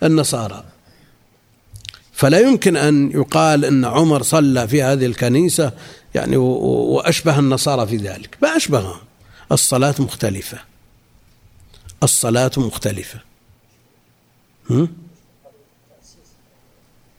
[0.03, 0.64] النصارى.
[2.12, 5.72] فلا يمكن أن يقال أن عمر صلى في هذه الكنيسة
[6.14, 8.38] يعني وأشبه النصارى في ذلك.
[8.42, 8.96] ما أشبههم.
[9.53, 10.59] الصلاة مختلفة.
[12.02, 13.20] الصلاة مختلفة.
[14.70, 14.96] هم؟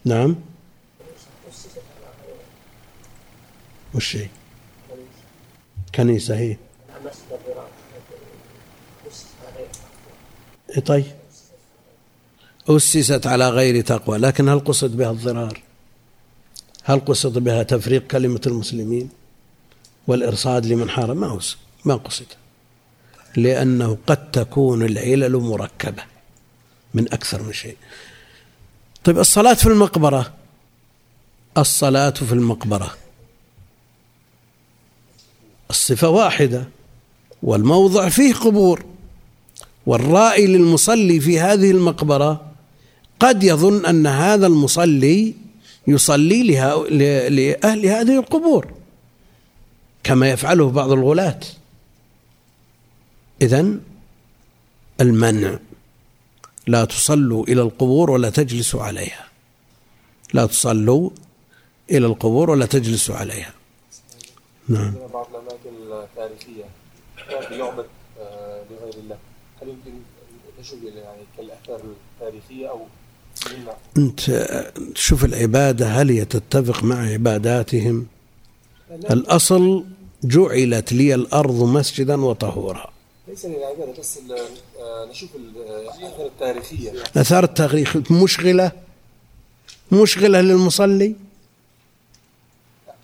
[0.06, 0.36] نعم.
[3.96, 4.28] وش هي؟
[5.96, 6.58] كنيسة هي.
[10.70, 11.06] إيه طيب.
[12.70, 15.62] أسست على غير تقوى لكن هل قصد بها الضرار؟
[16.84, 19.10] هل قصد بها تفريق كلمة المسلمين
[20.08, 21.40] والإرصاد لمن حارب؟ ما
[21.86, 22.26] ما قصد.
[23.38, 26.04] لأنه قد تكون العلل مركبة
[26.94, 27.78] من أكثر من شيء.
[29.04, 30.34] طيب الصلاة في المقبرة؟
[31.58, 32.96] الصلاة في المقبرة.
[35.70, 36.70] الصفة واحدة
[37.44, 38.86] والموضع فيه قبور
[39.86, 42.46] والرائي للمصلي في هذه المقبرة
[43.20, 45.34] قد يظن أن هذا المصلي
[45.88, 46.44] يصلي
[47.30, 48.74] لأهل هذه القبور
[50.04, 51.40] كما يفعله بعض الغلاة.
[53.42, 53.82] إذن
[55.02, 55.60] المنع.
[56.68, 59.28] لا تصلوا إلى القبور ولا تجلسوا عليها.
[60.34, 61.10] لا تصلوا
[61.92, 63.54] إلى القبور ولا تجلسوا عليها.
[64.68, 64.94] نعم.
[65.14, 66.66] بعض الأماكن التاريخية.
[67.58, 67.86] يعبد
[68.20, 69.18] آه، لغير الله.
[69.62, 69.92] هل يمكن
[70.62, 71.82] تشوف يعني كالآثار
[72.22, 72.86] التاريخية أو
[73.98, 74.20] أنت
[74.96, 78.08] شوف العبادة هل هي تتفق مع عباداتهم؟
[78.92, 79.86] الأصل
[80.24, 82.90] جعلت لي الأرض مسجدا وطهورا.
[83.30, 84.20] ليس للعبادة بس
[84.80, 86.94] آه، نشوف الآثار التاريخية.
[87.18, 88.72] آثار التاريخ مشغلة؟
[89.92, 91.16] مشغلة للمصلي؟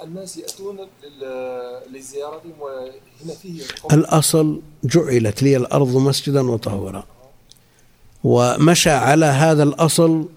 [0.03, 0.77] الناس يأتون
[1.93, 3.61] لزيارتهم وهنا فيه
[3.93, 7.05] الأصل جعلت لي الأرض مسجدا وطهورا.
[8.23, 10.29] ومشى على هذا الأصل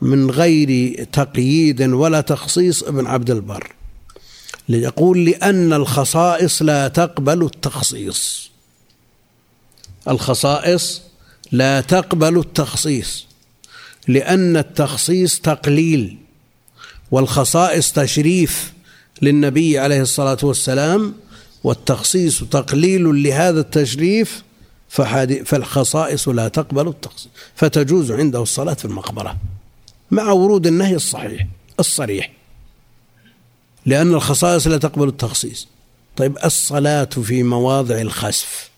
[0.00, 3.72] من غير تقييد ولا تخصيص ابن عبد البر
[4.68, 8.53] ليقول لأن الخصائص لا تقبل التخصيص.
[10.08, 11.02] الخصائص
[11.52, 13.26] لا تقبل التخصيص
[14.08, 16.18] لأن التخصيص تقليل
[17.10, 18.72] والخصائص تشريف
[19.22, 21.14] للنبي عليه الصلاة والسلام
[21.64, 24.42] والتخصيص تقليل لهذا التشريف
[25.44, 29.36] فالخصائص لا تقبل التخصيص فتجوز عنده الصلاة في المقبرة
[30.10, 31.46] مع ورود النهي الصحيح
[31.80, 32.30] الصريح.
[33.86, 35.68] لأن الخصائص لا تقبل التخصيص.
[36.16, 38.70] طيب الصلاة في مواضع الخسف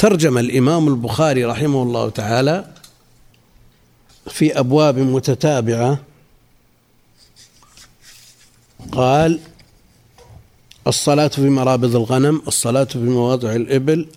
[0.00, 2.64] ترجم الإمام البخاري رحمه الله تعالى
[4.28, 5.98] في أبواب متتابعة.
[8.92, 9.40] قال
[10.86, 14.08] الصلاة في مرابض الغنم الصلاة في مواضع الإبل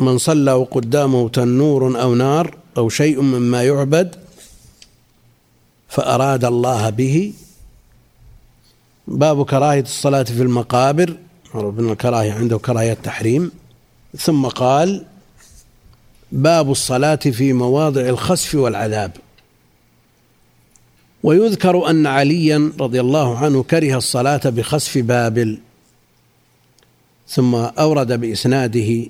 [0.00, 4.16] من صلى وقدامه تنور أو نار أو شيء مما يعبد
[5.88, 7.32] فأراد الله به.
[9.08, 11.16] باب كراهية الصلاة في المقابر
[11.54, 13.63] الكراهية عنده كراهية تحريم.
[14.18, 15.04] ثم قال
[16.32, 19.12] باب الصلاة في مواضع الخسف والعذاب.
[21.22, 25.58] ويذكر أن عليا رضي الله عنه كره الصلاة بخسف بابل
[27.28, 29.06] ثم أورد بإسناده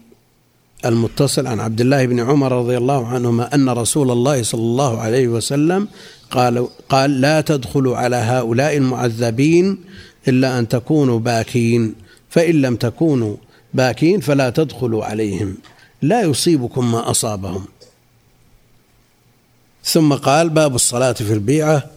[0.85, 5.29] المتصل عن عبد الله بن عمر رضي الله عنهما أن رسول الله صلى الله عليه
[5.29, 5.89] وسلم
[6.31, 9.79] قال قال لا تدخلوا على هؤلاء المعذبين
[10.29, 11.95] إلا أن تكونوا باكين
[12.31, 13.37] فإن لم تكونوا
[13.75, 15.57] باكين فلا تدخلوا عليهم.
[16.03, 17.65] لا يصيبكم ما أصابهم.
[19.85, 21.91] ثم قال باب الصلاة في البيعة.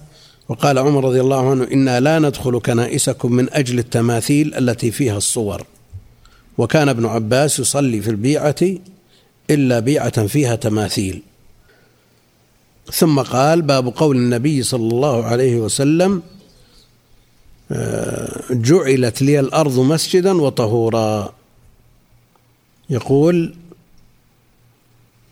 [0.50, 5.64] وقال عمر رضي الله عنه إنا لا ندخل كنائسكم من أجل التماثيل التي فيها الصور.
[6.58, 8.56] وكان ابن عباس يصلي في البيعة
[9.50, 11.22] إلا بيعة فيها تماثيل.
[12.94, 16.22] ثم قال باب قول النبي صلى الله عليه وسلم
[17.72, 21.37] آه، جعلت لي الأرض مسجدا وطهورا.
[22.90, 23.54] يقول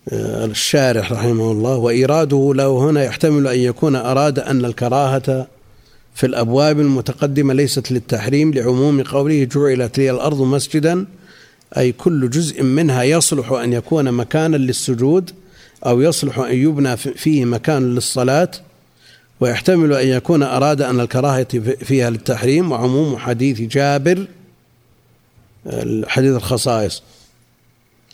[0.09, 5.47] آه، الشارح رحمه الله وإيراده له هنا يحتمل أن يكون أراد أن الكراهة
[6.15, 11.05] في الأبواب المتقدمة ليست للتحريم لعموم قوله جعلت لي الأرض مسجدا
[11.77, 15.31] أي كل جزء منها يصلح أن يكون مكانا للسجود
[15.85, 18.51] أو يصلح أن يبنى فيه مكان للصلاة.
[19.39, 21.47] ويحتمل أن يكون أراد أن الكراهة
[21.83, 24.27] فيها للتحريم وعموم حديث جابر
[26.07, 27.03] حديث الخصائص.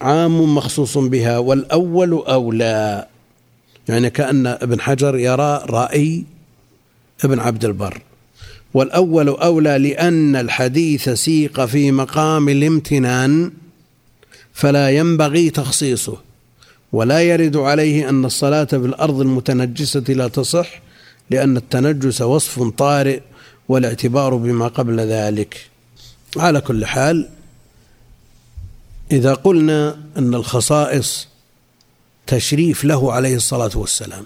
[0.02, 3.06] عام مخصوص بها والأول أولى
[3.90, 6.24] يعني كأن ابن حجر يرى رأي
[7.24, 8.02] ابن عبد البر.
[8.74, 13.52] والأول أولى لأن الحديث سيق في مقام الامتنان
[14.54, 16.18] فلا ينبغي تخصيصه.
[16.92, 20.82] ولا يرد عليه أن الصلاة في الأرض المتنجسة لا تصح
[21.30, 23.20] لأن التنجس وصف طارئ
[23.70, 25.70] والاعتبار بما قبل ذلك.
[26.38, 27.30] على كل حال
[29.12, 31.28] إذا قلنا أن الخصائص
[32.28, 34.26] تشريف له عليه الصلاة والسلام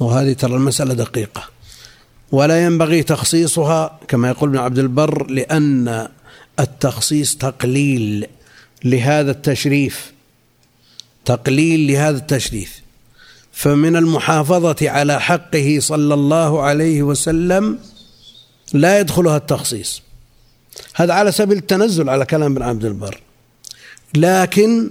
[0.00, 1.44] وهذه ترى المسألة دقيقة.
[2.32, 6.08] ولا ينبغي تخصيصها كما يقول ابن عبد البر لأن
[6.60, 8.26] التخصيص تقليل
[8.84, 10.12] لهذا التشريف
[11.24, 12.80] تقليل لهذا التشريف.
[13.52, 17.78] فمن المحافظة على حقه صلى الله عليه وسلم
[18.72, 20.02] لا يدخلها التخصيص.
[20.94, 23.20] هذا على سبيل التنزل على كلام ابن عبد البر.
[24.14, 24.90] لكن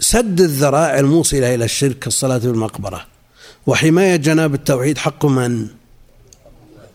[0.00, 3.06] سد الذرائع الموصلة إلى الشرك كالصلاة بالمقبرة
[3.66, 5.68] وحماية جناب التوحيد حق من؟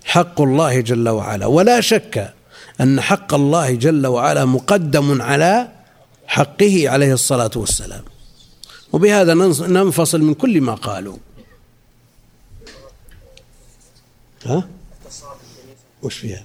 [0.05, 2.33] حق الله جل وعلا ولا شك
[2.81, 5.71] أن حق الله جل وعلا مقدم على
[6.27, 8.03] حقه عليه الصلاة والسلام
[8.93, 9.33] وبهذا
[9.67, 11.17] ننفصل من كل ما قالوا
[14.45, 14.67] ها؟
[16.03, 16.43] وش فيها؟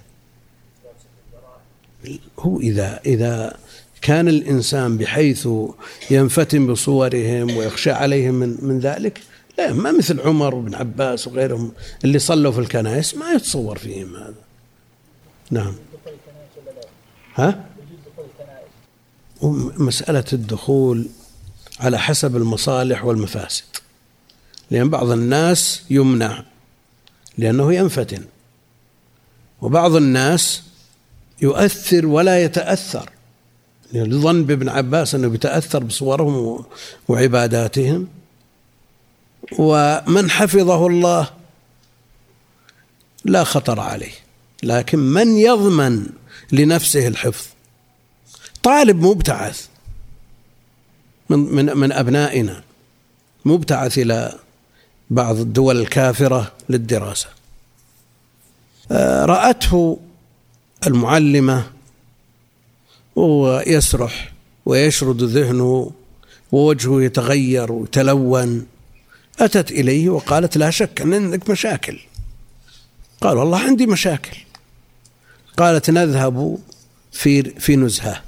[2.39, 3.57] هو إذا إذا
[4.07, 5.49] كان الإنسان بحيث
[6.11, 9.21] ينفتن بصورهم ويخشى عليهم من من ذلك؟
[9.59, 11.73] لا ما مثل عمر وابن عباس وغيرهم
[12.05, 14.35] اللي صلوا في الكنائس ما يتصور فيهم هذا.
[15.51, 15.75] نعم.
[17.35, 17.65] ها؟
[19.79, 21.07] مسألة الدخول
[21.81, 23.65] على حسب المصالح والمفاسد.
[24.71, 26.43] لأن بعض الناس يمنع
[27.39, 28.25] لأنه ينفتن.
[29.61, 30.63] وبعض الناس
[31.43, 33.16] يؤثر ولا يتأثر.
[33.93, 36.65] لظن بابن عباس أنه يتأثر بصورهم
[37.09, 38.09] وعباداتهم.
[39.59, 41.31] ومن حفظه الله
[43.25, 44.13] لا خطر عليه.
[44.63, 46.07] لكن من يضمن
[46.53, 47.47] لنفسه الحفظ؟
[48.63, 49.67] طالب مبتعث
[51.31, 52.63] من من من أبنائنا
[53.45, 54.39] مبتعث إلى
[55.11, 57.29] بعض الدول الكافرة للدراسة.
[58.91, 59.99] آه، رأته
[60.87, 61.76] المعلمة
[63.17, 64.33] وهو يسرح
[64.67, 65.93] ويشرد ذهنه
[66.53, 68.67] ووجهه يتغير ويتلون.
[69.41, 71.99] أتت إليه وقالت لا شك أن عندك مشاكل.
[73.21, 74.37] قال والله عندي مشاكل.
[75.57, 76.59] قالت نذهب
[77.13, 78.23] في في نزهة.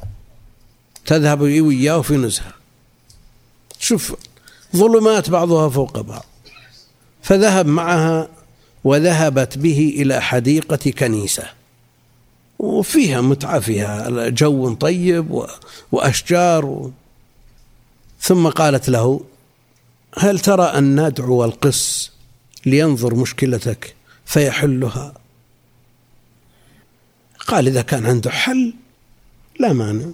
[1.06, 2.54] تذهب وياه في نزهة.
[3.78, 4.16] شوف
[4.76, 6.26] ظلمات بعضها فوق بعض.
[7.22, 8.28] فذهب معها
[8.84, 11.57] وذهبت به إلى حديقة كنيسة.
[12.58, 15.46] وفيها متعة فيها جو طيب
[15.92, 16.92] وأشجار و...
[18.20, 19.20] ثم قالت له
[20.18, 22.12] هل ترى أن ندعو القس
[22.66, 23.94] لينظر مشكلتك
[24.24, 25.14] فيحلها؟
[27.46, 28.74] قال إذا كان عنده حل
[29.60, 30.06] لا مانع.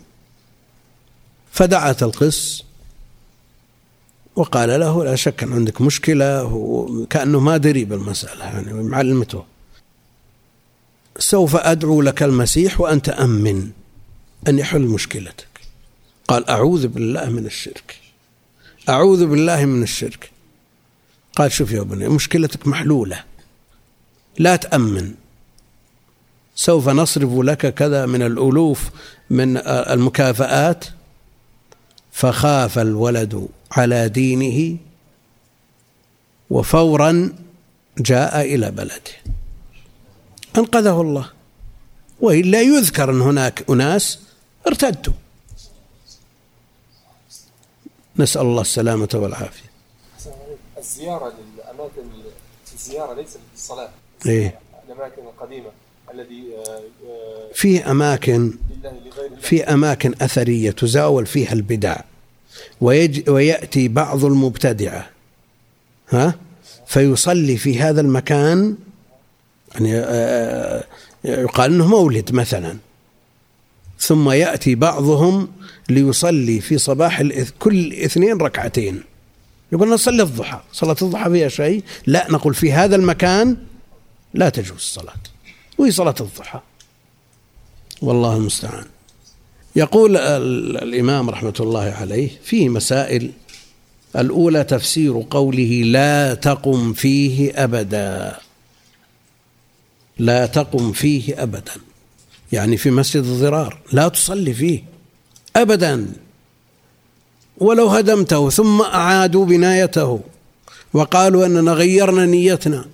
[1.53, 2.65] فدعت القس
[4.37, 9.45] وقال له لا شك أن عندك مشكلة وكأنه ما دري بالمسألة يعني معلمته.
[11.19, 13.71] سوف أدعو لك المسيح وأنت أمن
[14.49, 15.47] أن يحل مشكلتك.
[16.29, 17.97] قال أعوذ بالله من الشرك.
[18.89, 20.31] أعوذ بالله من الشرك.
[21.37, 23.25] قال شوف يا بني مشكلتك محلولة.
[24.39, 25.15] لا تأمن.
[26.55, 28.91] سوف نصرف لك كذا من الألوف
[29.31, 30.85] من المكافآت.
[32.13, 34.77] فخاف الولد على دينه
[36.51, 37.33] وفورا
[37.99, 39.35] جاء إلى بلده.
[40.57, 41.31] أنقذه الله.
[42.21, 44.19] وإلا يذكر أن هناك أناس
[44.67, 45.13] ارتدوا.
[48.17, 49.75] نسأل الله السلامة والعافية.
[50.79, 52.03] الزيارة للأماكن
[52.75, 53.91] الزيارة ليس للصلاة
[54.27, 55.71] إيه؟ الأماكن القديمة
[56.15, 58.53] الذي آه، آه، في أماكن
[59.41, 61.97] في أماكن أثرية تزاول فيها البدع
[62.81, 65.11] ويج ويأتي بعض المبتدعة
[66.11, 66.35] ها؟
[66.87, 68.77] فيصلي في هذا المكان
[69.75, 70.85] يعني آه،
[71.25, 72.77] يقال إنه مولد مثلا.
[73.99, 75.49] ثم يأتي بعضهم
[75.89, 77.23] ليصلي في صباح
[77.59, 79.03] كل اثنين ركعتين.
[79.73, 80.61] يقول نصلي الضحى.
[80.73, 83.57] صلاة الضحى فيها شيء؟ لا نقول في هذا المكان
[84.35, 85.15] لا تجوز الصلاة.
[85.79, 86.61] وهي صلاة الضحى.
[88.03, 88.85] والله المستعان.
[89.77, 93.31] يقول الإمام رحمة الله عليه في مسائل
[94.17, 98.39] الأولى تفسير قوله لا تقم فيه أبدا.
[100.19, 101.73] لا تقم فيه أبدا.
[102.53, 104.85] يعني في مسجد الضرار لا تصلي فيه
[105.57, 106.13] أبدا.
[107.59, 110.21] ولو هدمته ثم أعادوا بنايته
[110.93, 112.85] وقالوا أننا غيرنا نيتنا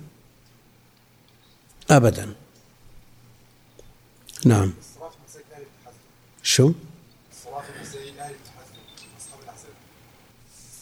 [1.91, 2.33] أبدا.
[4.45, 4.73] نعم.
[6.43, 6.71] شو؟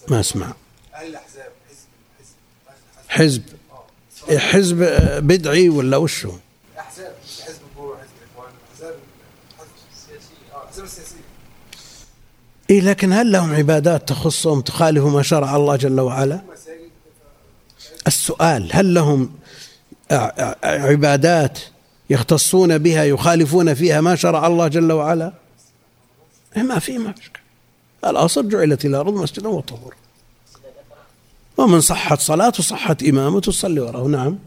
[0.07, 0.53] ما أسمع.
[3.07, 3.43] حزب.
[4.37, 4.77] حزب
[5.27, 6.31] بدعي ولا وشو؟
[6.79, 7.13] احزاب
[7.45, 8.95] حزب حزب الإخوان احزاب
[9.93, 11.15] السياسيه آه احزاب السياسية.
[12.69, 16.41] إيه لكن هل لهم عبادات تخصهم تخالف ما شرع الله جل وعلا؟
[18.07, 19.31] السؤال هل لهم
[20.63, 21.59] عبادات
[22.09, 25.33] يختصون بها يخالفون فيها ما شرع الله جل وعلا؟
[26.57, 27.29] إيه، ما في ما في
[28.05, 29.95] الأصل جعلت الأرض مسجدا وطهورا
[31.59, 34.07] ومن صحت صلاته صحت إمامته تصلي وراه.
[34.07, 34.37] نعم.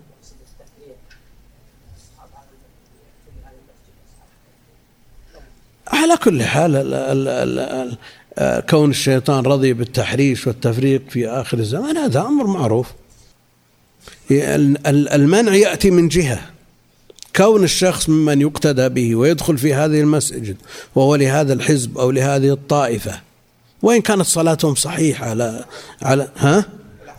[5.87, 7.59] على كل حال ال ال ال
[8.39, 12.87] ال كون الشيطان رضي بالتحريش والتفريق في آخر الزمان هذا أمر معروف.
[14.31, 16.51] المنع يأتي من جهة.
[17.37, 20.57] كون الشخص ممن يقتدى به ويدخل في هذه المسجد
[20.95, 23.21] وهو لهذا الحزب أو لهذه الطائفة
[23.83, 25.65] وإن كانت صلاتهم صحيحة على
[26.03, 26.65] على ها؟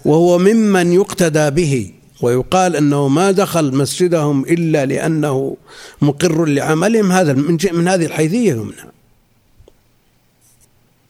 [0.06, 1.92] وهو ممن يقتدى به
[2.22, 5.58] ويقال أنه ما دخل مسجدهم إلا لأنه
[6.02, 8.86] مقر لعملهم هذا من من هذه الحيثية يمنع.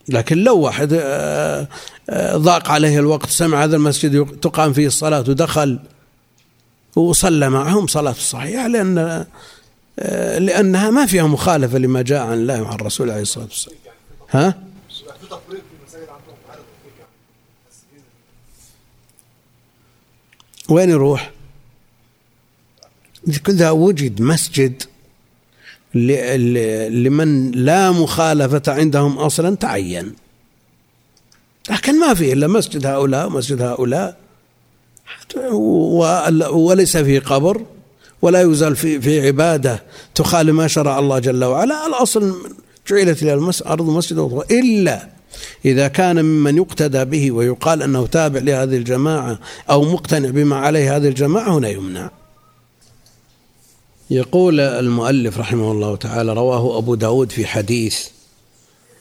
[0.10, 1.68] لكن لو واحد آه،
[2.10, 5.80] آه، ضاق عليه الوقت سمع هذا المسجد تقام فيه الصلاة ودخل
[6.96, 9.26] وصلى معهم صلاة صحيحة لأن
[10.00, 13.78] آه، لأنها ما فيها مخالفة لما جاء عن الله وعن الرسول عليه الصلاة والسلام
[14.30, 14.73] ها؟
[20.70, 21.32] وين يروح؟
[23.50, 24.84] إذا وجد مسجد
[25.96, 30.14] لمن لا مخالفة عندهم أصلا تعين.
[31.70, 34.18] لكن ما في إلا مسجد هؤلاء ومسجد هؤلاء.
[36.52, 37.66] وليس فيه قبر
[38.22, 39.84] ولا يزال في في عبادة
[40.16, 41.88] تخالف ما شرع الله جل وعلا.
[41.88, 42.52] الأصل
[42.88, 44.18] جعلت الأرض مسجد
[44.52, 45.08] إلا
[45.66, 51.08] إذا كان ممن يقتدى به ويقال أنه تابع لهذه الجماعة أو مقتنع بما عليه هذه
[51.08, 52.12] الجماعة هنا يمنع.
[54.10, 58.08] يقول المؤلف رحمه الله تعالى رواه أبو داود في حديث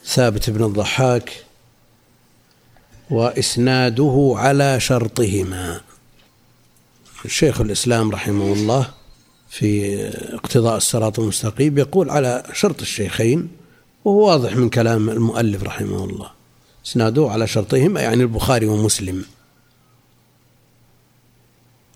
[0.06, 1.44] ثابت بن الضحاك
[3.10, 5.80] وإسناده على شرطهما.
[7.26, 8.88] شيخ الإسلام رحمه الله
[9.50, 10.00] في
[10.34, 13.48] اقتضاء الصراط المستقيم يقول على شرط الشيخين
[14.04, 16.30] وهو واضح من كلام المؤلف رحمه الله.
[16.86, 19.24] إسناده على شرطهما يعني البخاري ومسلم.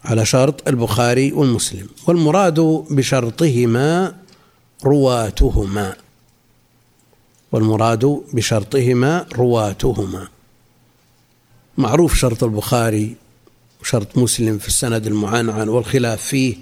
[0.04, 1.88] على شرط البخاري والمسلم.
[2.06, 4.16] والمراد بشرطهما
[4.84, 5.96] رواتهما.
[7.52, 10.28] والمراد بشرطهما رواتهما.
[11.78, 13.16] معروف شرط البخاري
[13.80, 16.56] وشرط مسلم في السند المعنعن والخلاف فيه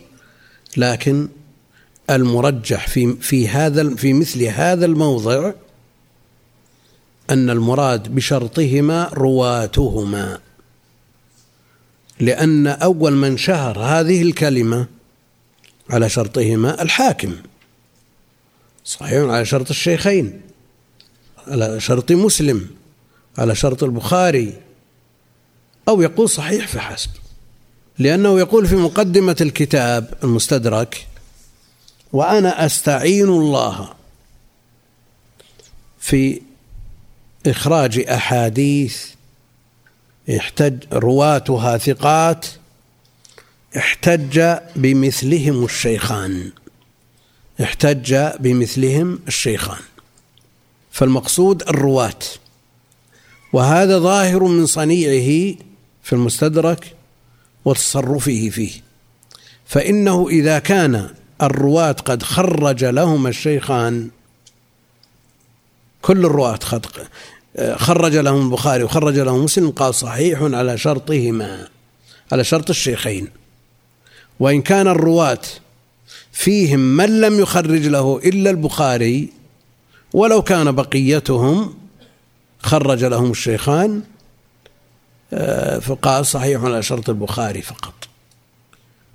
[0.76, 1.28] لكن
[2.10, 5.52] المرجح في في هذا في مثل هذا الموضع
[7.30, 10.38] أن المراد بشرطهما رواتهما.
[12.20, 14.86] لأن أول من شهر هذه الكلمة
[15.90, 17.36] على شرطهما الحاكم.
[18.84, 20.40] صحيح على شرط الشيخين
[21.46, 22.66] على شرط مسلم
[23.38, 24.52] على شرط البخاري
[25.88, 27.10] أو يقول صحيح فحسب
[27.98, 31.06] لأنه يقول في مقدمة الكتاب المستدرك
[32.14, 33.94] وأنا أستعين الله
[36.00, 36.40] في
[37.46, 39.06] إخراج أحاديث
[40.36, 42.46] احتج رواتها ثقات
[43.76, 46.52] احتج بمثلهم الشيخان
[47.62, 49.82] احتج بمثلهم الشيخان.
[50.90, 52.20] فالمقصود الرواة.
[53.52, 55.56] وهذا ظاهر من صنيعه
[56.02, 56.94] في المستدرك
[57.64, 58.72] وتصرفه فيه.
[59.66, 61.10] فإنه إذا كان
[61.42, 64.10] الرواة قد خرج لهم الشيخان.
[66.02, 66.58] كل الرواة
[67.76, 71.68] خرج لهم البخاري وخرج لهم مسلم قال صحيح على شرطهما
[72.32, 73.28] على شرط الشيخين.
[74.40, 75.40] وإن كان الرواة
[76.32, 79.32] فيهم من لم يخرج له إلا البخاري
[80.12, 81.74] ولو كان بقيتهم
[82.58, 84.02] خرج لهم الشيخان
[85.32, 87.94] آه، فقال صحيح على شرط البخاري فقط.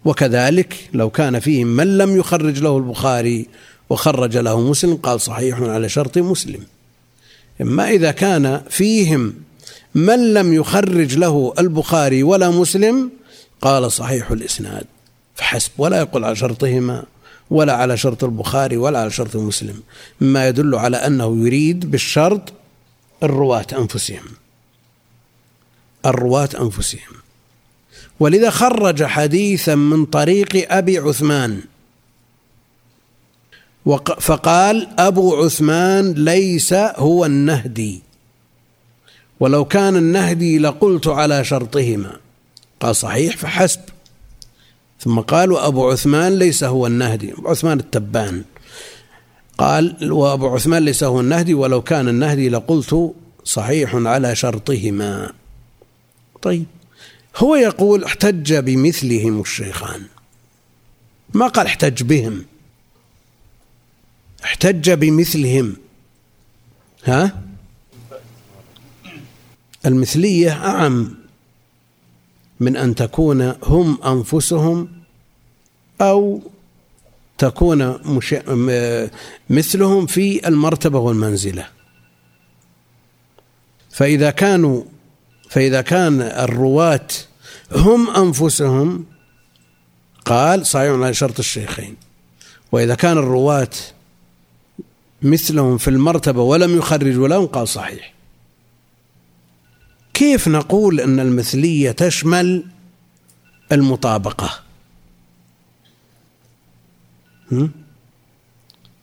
[0.05, 3.47] وكذلك لو كان فيهم من لم يخرج له البخاري
[3.89, 6.63] وخرج له مسلم قال صحيح على شرط مسلم.
[7.61, 9.33] إما إذا كان فيهم
[9.95, 13.11] من لم يخرج له البخاري ولا مسلم
[13.61, 14.85] قال صحيح الإسناد.
[15.35, 17.03] فحسب ولا يقول على شرطهما
[17.49, 19.81] ولا على شرط البخاري ولا على شرط مسلم.
[20.21, 22.53] مما يدل على أنه يريد بالشرط
[23.23, 24.25] الرواة أنفسهم.
[26.05, 27.28] الرواة أنفسهم.
[28.19, 31.61] ولذا خرج حديثا من طريق أبي عثمان.
[34.19, 38.01] فقال أبو عثمان ليس هو النهدي.
[39.39, 42.15] ولو كان النهدي لقلت على شرطهما.
[42.79, 43.79] قال صحيح فحسب.
[44.99, 47.33] ثم قال وأبو عثمان ليس هو النهدي.
[47.45, 48.43] عثمان التبان.
[49.57, 53.13] قال وأبو عثمان ليس هو النهدي ولو كان النهدي لقلت
[53.43, 55.31] صحيح على شرطهما.
[56.41, 56.65] طيب.
[57.39, 60.05] هو يقول احتج بمثلهم الشيخان.
[61.33, 62.45] ما قال احتج بهم.
[64.43, 65.75] احتج بمثلهم.
[67.03, 67.41] ها؟
[69.85, 71.15] المثلية أعم
[72.59, 74.89] من أن تكون هم أنفسهم
[76.01, 76.41] أو
[77.37, 78.35] تكون مش...
[79.49, 81.67] مثلهم في المرتبة والمنزلة.
[83.91, 84.83] فإذا كانوا
[85.49, 87.07] فإذا كان الرواة
[87.71, 89.05] هم أنفسهم
[90.25, 91.95] قال صحيح على شرط الشيخين.
[92.71, 93.69] وإذا كان الرواة
[95.21, 98.13] مثلهم في المرتبة ولم يخرجوا لهم قال صحيح.
[100.13, 102.65] كيف نقول أن المثلية تشمل
[103.71, 104.59] المطابقة؟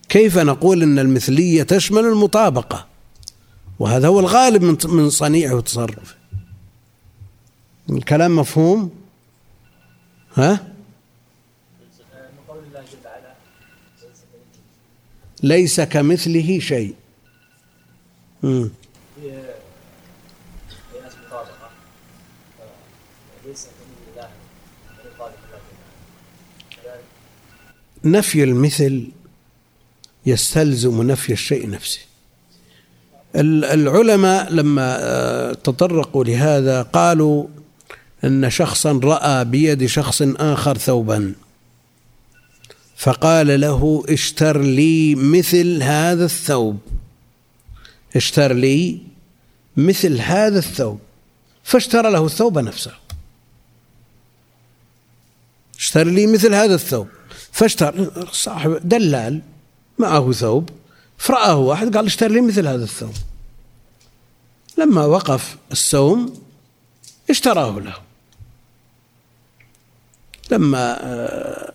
[0.08, 2.86] كيف نقول أن المثلية تشمل المطابقة؟
[3.78, 6.15] وهذا هو الغالب من صنيعه وتصرفه
[7.90, 8.90] الكلام مفهوم؟
[10.34, 10.72] ها؟
[15.42, 16.94] ليس كمثله شيء.
[18.42, 18.70] مم.
[28.04, 29.08] نفي المثل
[30.26, 32.00] يستلزم نفي الشيء نفسه.
[33.36, 37.46] العلماء لما آه، تطرقوا لهذا قالوا
[38.24, 41.34] إن شخصا رأى بيد شخص آخر ثوبا.
[42.96, 46.78] فقال له اشتر لي مثل هذا الثوب.
[48.16, 48.98] اشتر لي
[49.76, 51.00] مثل هذا الثوب.
[51.64, 52.92] فاشترى له الثوب نفسه.
[55.78, 57.08] اشتر لي مثل هذا الثوب.
[57.52, 59.42] فاشترى صاحب دلال
[59.98, 60.70] معه ثوب
[61.18, 63.14] فرآه واحد قال اشتر لي مثل هذا الثوب.
[64.78, 66.34] لما وقف السوم
[67.30, 68.05] اشتراه له.
[70.50, 71.72] لما آه،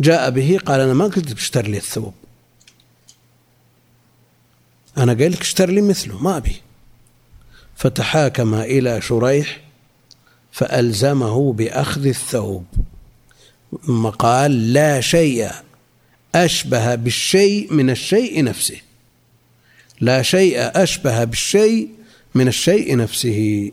[0.00, 2.14] جاء به قال أنا ما قلت باشتر لي الثوب.
[4.98, 6.56] أنا قايل لك اشتر لي مثله ما أبي.
[7.76, 9.60] فتحاكم إلى شريح
[10.52, 12.64] فألزمه بأخذ الثوب.
[13.86, 15.50] ثم قال لا شيء
[16.34, 18.80] أشبه بالشيء من الشيء نفسه.
[20.00, 21.88] لا شيء أشبه بالشيء
[22.34, 23.70] من الشيء نفسه.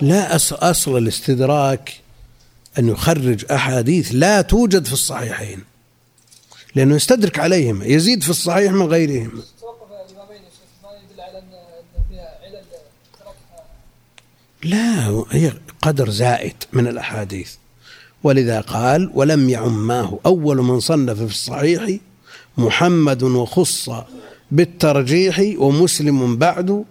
[0.00, 2.00] لا أصل الاستدراك
[2.78, 5.64] أن يخرج أحاديث لا توجد في الصحيحين
[6.74, 9.42] لأنه يستدرك عليهم يزيد في الصحيح من غيرهم.
[14.64, 15.52] لا هي
[15.82, 17.52] قدر زائد من الأحاديث.
[18.22, 21.98] ولذا قال ولم يعماه أول من صنف في الصحيح
[22.58, 23.90] محمد وخص
[24.50, 26.84] بالترجيح ومسلم بعد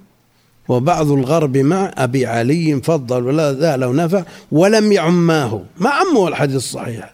[0.72, 5.63] وبعض الغرب مع أبي علي فضل ولا ذا لو نفع ولم يعماه.
[5.78, 7.13] ما عمه الحديث الصحيح.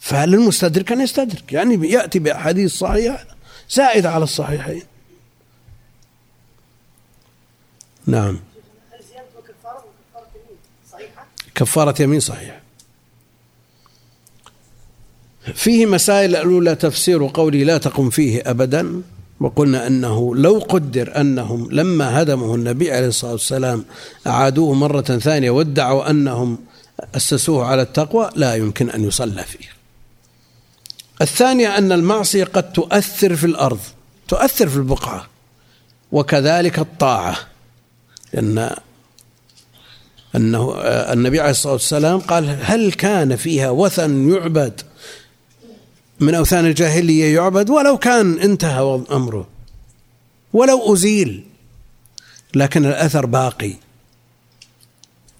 [0.00, 1.52] فللمستدرك أن يستدرك.
[1.52, 3.26] يعني يأتي بأحاديث صحيحة
[3.70, 4.82] زائدة على الصحيحين.
[8.06, 8.40] نعم.
[11.54, 12.60] كفارة يمين صحيح
[15.54, 19.02] فيه مسائل الأولى تفسير قولي لا تقم فيه أبدا.
[19.40, 23.84] وقلنا أنه لو قدر أنهم لما هدمه النبي عليه الصلاة والسلام
[24.26, 26.58] أعادوه مرة ثانية وادعوا أنهم
[27.16, 29.68] أسسوه على التقوى لا يمكن أن يصلى فيه.
[31.22, 33.80] الثانية أن المعصية قد تؤثر في الأرض
[34.28, 35.26] تؤثر في البقعة
[36.12, 37.36] وكذلك الطاعة.
[38.32, 38.76] لأن
[40.36, 44.80] أنه النبي عليه الصلاة والسلام قال هل كان فيها وثن يعبد
[46.20, 49.48] من أوثان الجاهلية يعبد ولو كان انتهى أمره
[50.52, 51.44] ولو أزيل
[52.54, 53.74] لكن الأثر باقي.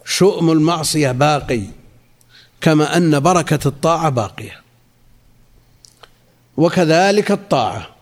[0.05, 1.63] شؤم المعصية باقي
[2.61, 4.63] كما أن بركة الطاعة باقية.
[6.57, 7.97] وكذلك الطاعة.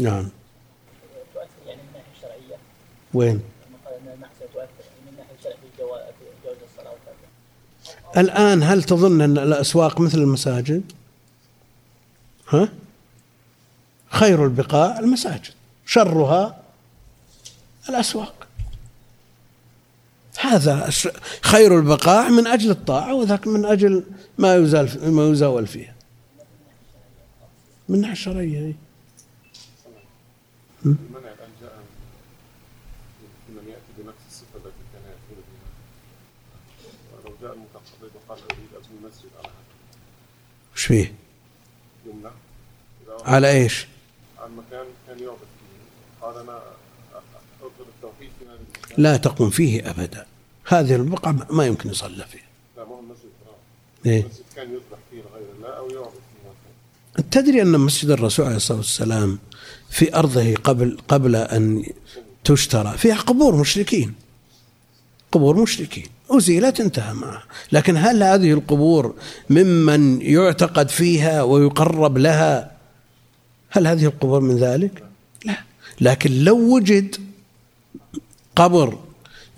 [0.00, 0.28] نعم.
[3.14, 3.42] وين؟
[8.16, 10.82] الآن هل تظن أن الأسواق مثل المساجد؟
[12.48, 12.68] ها؟
[14.08, 15.52] خير البقاع المساجد
[15.86, 16.62] شرها
[17.88, 18.44] الأسواق.
[20.40, 20.90] هذا
[21.40, 24.04] خير البقاع من أجل الطاعة وذاك من أجل
[24.38, 25.94] ما يزال ما يزاول فيها
[27.88, 28.74] من الشرعية
[33.48, 35.68] لم يأتي بنفس الصفة التي كان يأتون بها
[37.24, 39.52] ولو جاء المتقبض وقال أريد أبني مسجد على هذا وش فيه؟ يمنع على إيش؟ عن
[39.52, 40.73] مكان كان يعبد فيه قال أنا أطلب
[47.96, 49.02] التوحيد في هذا المكان.
[49.02, 50.26] لا تقوم فيه أبدا.
[50.64, 52.48] هذه البقعه ما يمكن يصلى فيها.
[52.76, 53.24] لا مو المسجد
[54.06, 56.10] إيه؟ المسجد كان يذبح فيه لغير الله أو يعبد
[57.16, 59.38] فيه تدري أن مسجد الرسول عليه الصلاة والسلام
[59.90, 61.86] في أرضه قبل قبل أن
[62.44, 64.14] تشترى فيها قبور مشركين.
[65.32, 66.06] قبور مشركين.
[66.30, 69.14] أزيلت انتهى معها لكن هل هذه القبور
[69.50, 72.70] ممن يعتقد فيها ويقرب لها
[73.70, 75.02] هل هذه القبور من ذلك؟
[75.44, 75.56] لا.
[76.00, 77.16] لكن لو وجد
[78.56, 78.98] قبر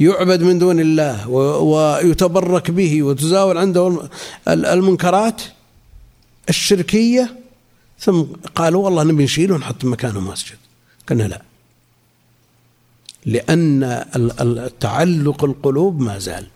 [0.01, 1.29] يعبد من دون الله
[1.63, 4.09] ويتبرك به وتزاول عنده الم-
[4.49, 5.43] ال- المنكرات
[6.49, 7.37] الشركية
[8.01, 8.23] ثم
[8.55, 10.57] قالوا والله نبي نشيله ونحط مكانه مسجد.
[11.09, 11.43] قلنا لا.
[13.27, 16.47] لأن ال- ال- التعلق القلوب ما زال.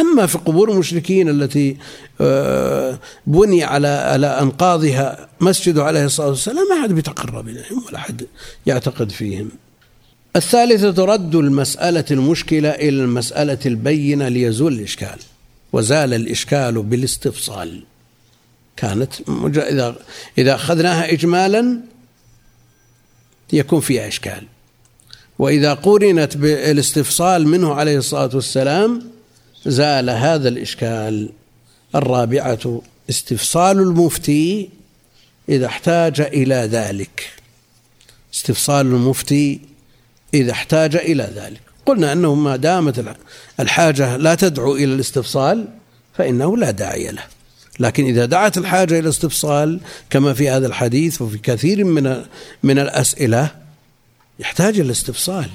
[0.00, 1.76] أما في قبور المشركين التي
[2.20, 8.26] آه، بني على على أنقاضها مسجده عليه الصلاة والسلام ما حد بيتقرب إليهم ولا حد
[8.66, 9.48] يعتقد فيهم.
[10.36, 15.18] الثالثة رد المسألة المشكلة إلى المسألة البينة ليزول الإشكال
[15.72, 17.84] وزال الإشكال بالاستفصال.
[18.76, 19.12] كانت
[19.46, 19.96] إذا
[20.38, 21.80] إذا أخذناها إجمالا
[23.52, 24.46] يكون فيها إشكال.
[25.38, 29.12] وإذا قرنت بالاستفصال منه عليه الصلاة والسلام
[29.66, 31.30] زال هذا الإشكال
[31.94, 34.70] الرابعة استفصال المفتي
[35.48, 37.30] إذا احتاج إلى ذلك.
[38.34, 39.60] استفصال المفتي
[40.34, 41.60] إذا احتاج إلى ذلك.
[41.86, 43.16] قلنا أنه ما دامت الح-
[43.60, 45.68] الحاجة لا تدعو إلى الاستفصال
[46.14, 47.22] فإنه لا داعي له.
[47.80, 52.22] لكن إذا دعت الحاجة إلى الاستفصال كما في هذا الحديث وفي كثير من
[52.62, 53.50] من الأسئلة
[54.38, 55.50] يحتاج إلى الاستفصال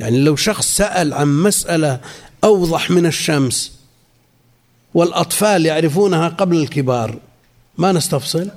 [0.00, 2.00] يعني لو شخص سأل عن مسألة
[2.44, 3.72] أوضح من الشمس.
[4.94, 7.18] والأطفال يعرفونها قبل الكبار.
[7.78, 8.50] ما نستفصل؟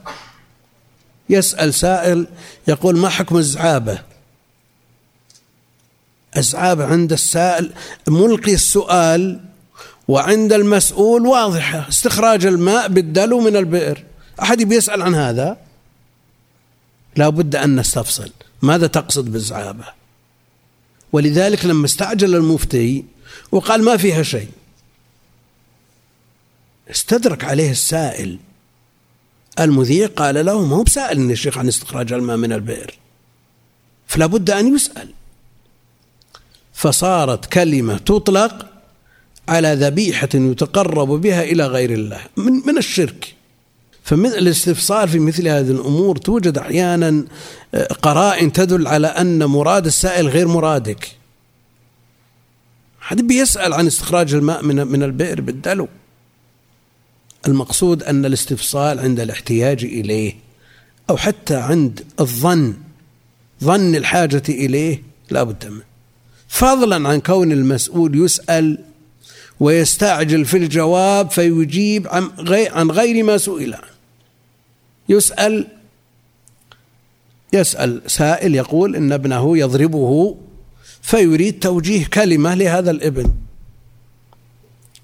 [1.30, 2.28] يسأل سائل
[2.68, 4.00] يقول ما حكم الزعابة؟
[6.38, 7.74] الزعابة عند السائل
[8.08, 9.42] ملقي السؤال
[10.08, 11.90] وعند المسؤول واضحة.
[11.90, 14.04] استخراج الماء بالدلو من البئر.
[14.42, 15.58] أحد بيسأل عن هذا؟
[17.16, 18.32] لا بد أن نستفصل.
[18.62, 19.86] ماذا تقصد بالزعابة؟
[21.12, 23.06] ولذلك لما استعجل المفتي
[23.52, 24.50] وقال ما فيها شيء.
[26.92, 28.40] استدرك عليه السائل.
[29.60, 32.98] المذيع قال له ما هو بسائل يا شيخ عن استخراج الماء من البئر.
[34.08, 35.14] فلا بد أن يسأل.
[36.74, 38.66] فصارت كلمة تطلق
[39.48, 43.36] على ذبيحة يتقرب بها إلى غير الله من, من الشرك.
[44.04, 47.24] فمثل الاستفصال في مثل هذه الأمور توجد أحيانا
[48.02, 51.12] قرائن تدل على أن مراد السائل غير مرادك.
[53.06, 55.88] حد بيسأل عن استخراج الماء من من البئر بالدلو.
[57.48, 60.34] المقصود أن الاستفصال عند الاحتياج إليه
[61.10, 62.74] أو حتى عند الظن
[63.64, 65.84] ظن الحاجة إليه لا بد منه.
[66.48, 68.84] فضلا عن كون المسؤول يسأل
[69.60, 73.74] ويستعجل في الجواب فيجيب عن غير, عن غير ما سئل.
[73.74, 73.96] عنه
[75.10, 75.68] يسأل
[77.54, 80.38] يسأل سائل يقول إن ابنه يضربه
[81.06, 83.34] فيريد توجيه كلمة لهذا الابن.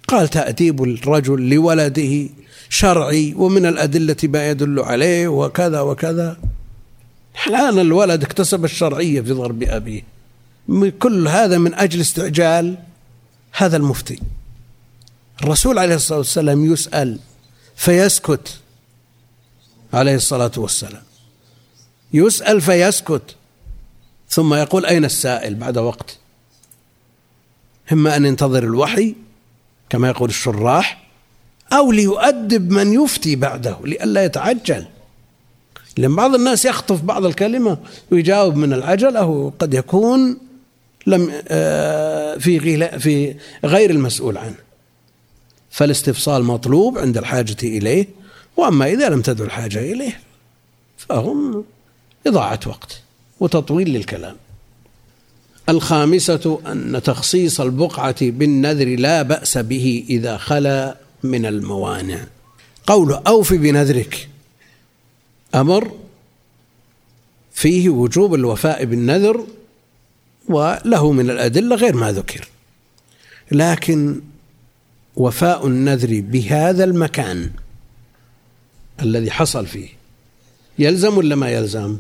[0.08, 2.30] قال تأديب الرجل لولده
[2.70, 6.38] شرعي ومن الأدلة ما يدل عليه وكذا وكذا.
[7.48, 10.02] الآن الولد اكتسب الشرعية في ضرب أبيه.
[11.00, 12.78] كل هذا من أجل استعجال
[13.52, 14.20] هذا المفتي.
[15.44, 17.20] الرسول عليه الصلاة والسلام يسأل
[17.76, 18.60] فيسكت
[19.94, 21.04] عليه الصلاة والسلام.
[22.14, 23.36] يسأل فيسكت.
[24.32, 26.18] ثم يقول أين السائل بعد وقت؟
[27.92, 29.16] إما أن ينتظر الوحي
[29.90, 31.10] كما يقول الشراح
[31.74, 34.86] أو ليؤدب من يفتي بعده لئلا يتعجل.
[35.98, 37.78] لأن بعض الناس يخطف بعض الكلمة
[38.12, 40.38] ويجاوب من العجلة وقد يكون
[41.08, 41.32] لم
[42.40, 44.58] في في غير المسؤول عنه.
[45.70, 48.08] فالاستفصال مطلوب عند الحاجة إليه
[48.58, 50.20] وأما إذا لم تدعو الحاجة إليه
[50.98, 51.64] فهم
[52.28, 53.02] إضاعة وقت.
[53.42, 54.36] وتطويل للكلام.
[55.70, 62.28] الخامسة أن تخصيص البقعة بالنذر لا بأس به إذا خلا من الموانع.
[62.88, 64.30] قوله أوف بنذرك.
[65.56, 65.92] أمر
[67.54, 69.46] فيه وجوب الوفاء بالنذر
[70.50, 72.48] وله من الأدلة غير ما ذكر.
[73.52, 74.22] لكن
[75.16, 77.52] وفاء النذر بهذا المكان
[79.02, 79.90] الذي حصل فيه
[80.80, 81.98] يلزم ولا ما يلزم؟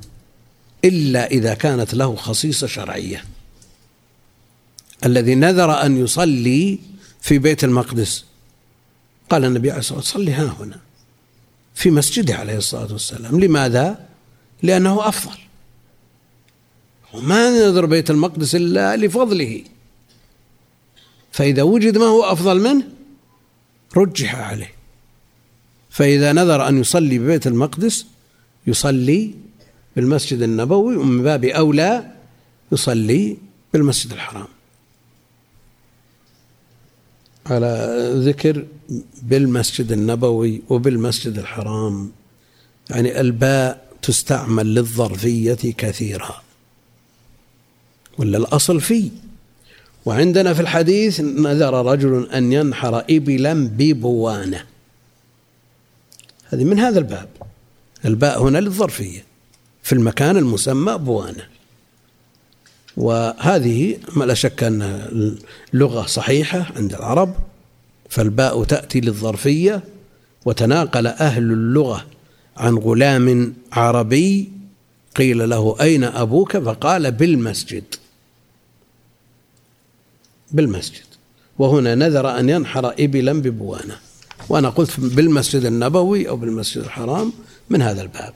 [0.85, 3.25] إلا إذا كانت له خصيصة شرعية.
[5.05, 6.79] الذي نذر أن يصلي
[7.21, 8.25] في بيت المقدس.
[9.29, 10.79] قال النبي عليه الصلاة والسلام صلي ها هنا.
[11.75, 13.39] في مسجده عليه الصلاة والسلام.
[13.39, 14.05] لماذا؟
[14.63, 15.37] لأنه أفضل.
[17.13, 19.63] وما نذر بيت المقدس إلا لفضله.
[21.31, 22.83] فإذا وجد ما هو أفضل منه
[23.97, 24.73] رجح عليه.
[25.89, 28.05] فإذا نذر أن يصلي ببيت المقدس
[28.67, 29.33] يصلي
[29.95, 32.11] بالمسجد النبوي ومن باب أولى
[32.71, 33.37] يصلي
[33.73, 34.47] بالمسجد الحرام.
[37.45, 38.65] على ذكر
[39.21, 42.11] بالمسجد النبوي وبالمسجد الحرام.
[42.89, 46.41] يعني الباء تستعمل للظرفية كثيرا
[48.17, 49.11] ولا الأصل في
[50.05, 54.65] وعندنا في الحديث نذر رجل أن ينحر إبلا ببوانة.
[56.49, 57.29] هذه من هذا الباب.
[58.05, 59.30] الباء هنا للظرفية.
[59.83, 61.47] في المكان المسمى بوانة.
[62.97, 65.35] وهذه ما لا شك أن
[65.73, 67.35] لغة صحيحة عند العرب
[68.09, 69.83] فالباء تأتي للظرفية
[70.45, 72.05] وتناقل أهل اللغة
[72.57, 74.51] عن غلام عربي
[75.15, 77.83] قيل له أين أبوك؟ فقال بالمسجد.
[80.51, 81.05] بالمسجد.
[81.59, 83.97] وهنا نذر أن ينحر إبلا ببوانة.
[84.49, 87.33] وأنا قلت بالمسجد النبوي أو بالمسجد الحرام
[87.69, 88.33] من هذا الباب.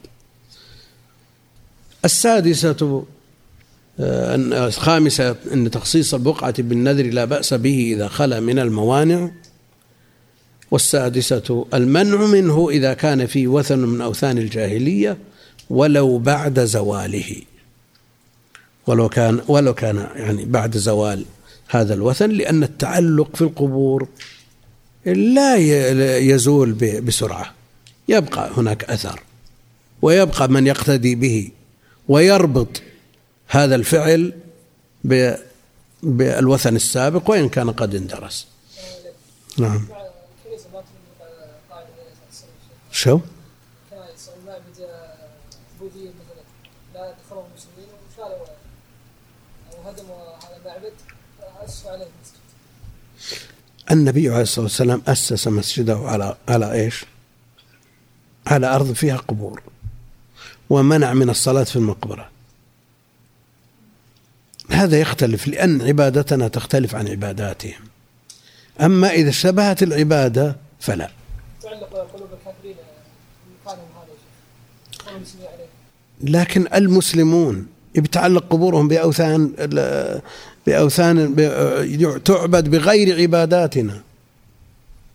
[2.05, 3.05] السادسة
[3.99, 4.35] آه،
[4.67, 9.31] الخامسة أن تخصيص البقعة بالنذر لا بأس به إذا خلا من الموانع.
[10.71, 15.17] والسادسة المنع منه إذا كان فيه وثن من أوثان الجاهلية
[15.69, 17.35] ولو بعد زواله.
[18.87, 21.25] ولو كان ولو كان يعني بعد زوال
[21.67, 24.07] هذا الوثن لأن التعلق في القبور
[25.05, 25.55] لا
[26.17, 27.53] يزول بسرعة.
[28.07, 29.19] يبقى هناك أثر
[30.01, 31.51] ويبقى من يقتدي به.
[32.09, 32.81] ويربط
[33.47, 34.33] هذا الفعل
[36.03, 38.47] بالوثن السابق وإن كان قد اندرس
[39.57, 39.87] نعم
[42.91, 43.19] شو؟
[53.91, 57.05] النبي عليه الصلاة والسلام أسس مسجده على على إيش؟
[58.47, 59.61] على أرض فيها قبور
[60.69, 62.29] ومنع من الصلاة في المقبرة.
[64.69, 67.81] هذا يختلف لأن عبادتنا تختلف عن عباداتهم.
[68.81, 71.11] أما إذا اشتبهت العبادة فلا.
[71.63, 72.75] تعلق قلوب الكافرين
[76.21, 79.47] لكن المسلمون يتعلق قبورهم بأوثان
[80.67, 81.35] بأوثان
[82.25, 84.01] تعبد بغير عباداتنا.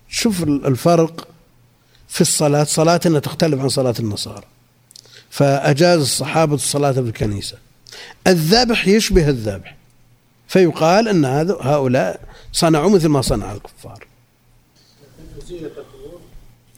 [0.09, 1.29] شوف الفرق
[2.09, 2.65] في الصلاة.
[2.65, 4.47] صلاتنا تختلف عن صلاة النصارى.
[5.31, 7.57] فأجاز الصحابة الصلاة في الكنيسة.
[8.27, 9.77] الذبح يشبه الذبح
[10.49, 11.25] فيقال أن
[11.61, 12.21] هؤلاء
[12.53, 14.07] صنعوا مثل ما صنع الكفار.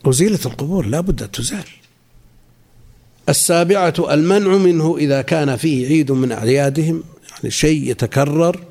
[0.07, 1.65] أزيلت القبور لا بد أن تزال.
[3.29, 8.65] السابعة المنع منه إذا كان فيه عيد من أعيادهم يعني شيء يتكرر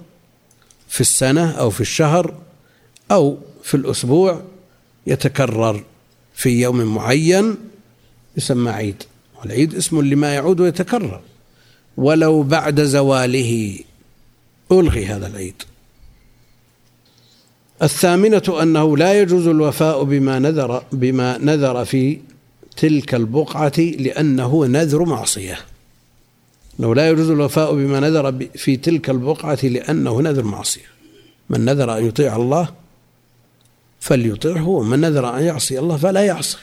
[0.88, 2.38] في السنة أو في الشهر
[3.12, 4.42] أو في الأسبوع
[5.08, 5.84] يتكرر
[6.34, 7.56] في يوم معين
[8.38, 9.04] يسمى عيد.
[9.42, 11.22] والعيد اسم لما يعود ويتكرر.
[11.98, 13.80] ولو بعد زواله
[14.72, 15.64] ألغي هذا العيد.
[17.84, 22.20] الثامنة أنه لا يجوز الوفاء بما نذر بما نذر في
[22.78, 25.60] تلك البقعة لأنه نذر معصية.
[26.80, 30.86] لو لا يجوز الوفاء بما نذر في تلك البقعة لأنه نذر معصية.
[31.50, 32.70] من نذر أن يطيع الله
[34.00, 36.58] فليطيعه ومن نذر أن يعصي الله فلا يعصي.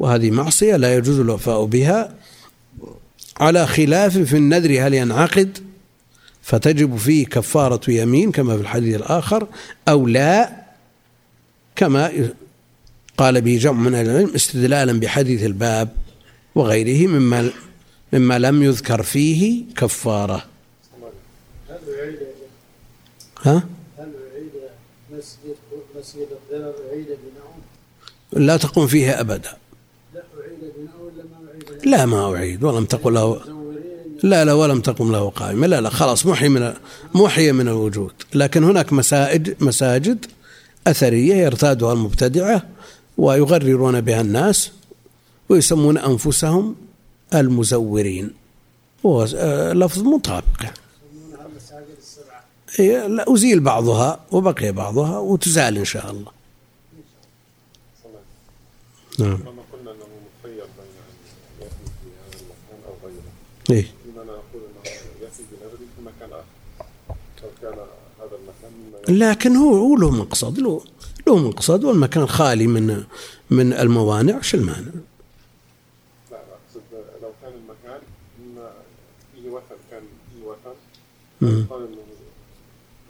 [0.00, 2.14] وهذه معصية لا يجوز الوفاء بها.
[3.40, 5.58] على خلاف في النذر هل ينعقد؟
[6.42, 9.46] فتجب فيه كفارة يمين كما في الحديث الآخر
[9.88, 10.52] أو لا
[11.76, 12.30] كما
[13.16, 15.88] قال به جمع من العلم استدلالا بحديث الباب
[16.54, 17.50] وغيره مما
[18.12, 20.44] مما لم يذكر فيه كفارة.
[23.42, 23.62] ها؟
[28.32, 29.56] لا تقوم فيها أبدا
[30.14, 33.40] لا أعيد بناؤه ولا ما أعيد لا ما أعيد ولم تقل له
[34.22, 36.74] لا لا ولم تقم له قائمة لا لا خلاص محي من
[37.14, 38.12] محي من الوجود.
[38.34, 40.26] لكن هناك مساجد مساجد
[40.86, 42.62] أثرية يرتادها المبتدعة
[43.18, 44.70] ويغررون بها الناس
[45.48, 46.76] ويسمون أنفسهم
[47.34, 48.30] المزورين.
[49.06, 49.24] هو
[49.72, 50.62] لفظ مطابق.
[53.08, 56.32] لا أزيل بعضها وبقي بعضها وتزال إن شاء الله.
[59.18, 59.38] نعم
[59.72, 60.06] قلنا أنه
[60.40, 60.92] مخير بين
[61.60, 61.68] أن
[62.00, 63.30] في هذا المكان أو غيره
[63.70, 63.86] إيه
[69.08, 70.84] لكن هو هو له مقصد له
[71.26, 73.04] له مقصد والمكان خالي من
[73.50, 74.78] من الموانع شو المانع؟
[76.30, 76.82] لا اقصد
[77.22, 78.00] لو كان المكان
[79.34, 80.02] فيه وثن كان
[80.32, 80.74] فيه وثن
[81.42, 81.66] انه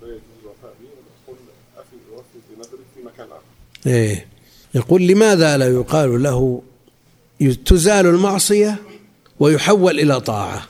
[0.02, 1.96] لا يجوز الوفاء به افي
[2.94, 3.42] في مكان اخر.
[3.86, 4.26] إيه
[4.74, 6.62] يقول لماذا لا يقال له
[7.66, 8.78] تزال المعصية
[9.40, 10.68] ويحول إلى طاعة؟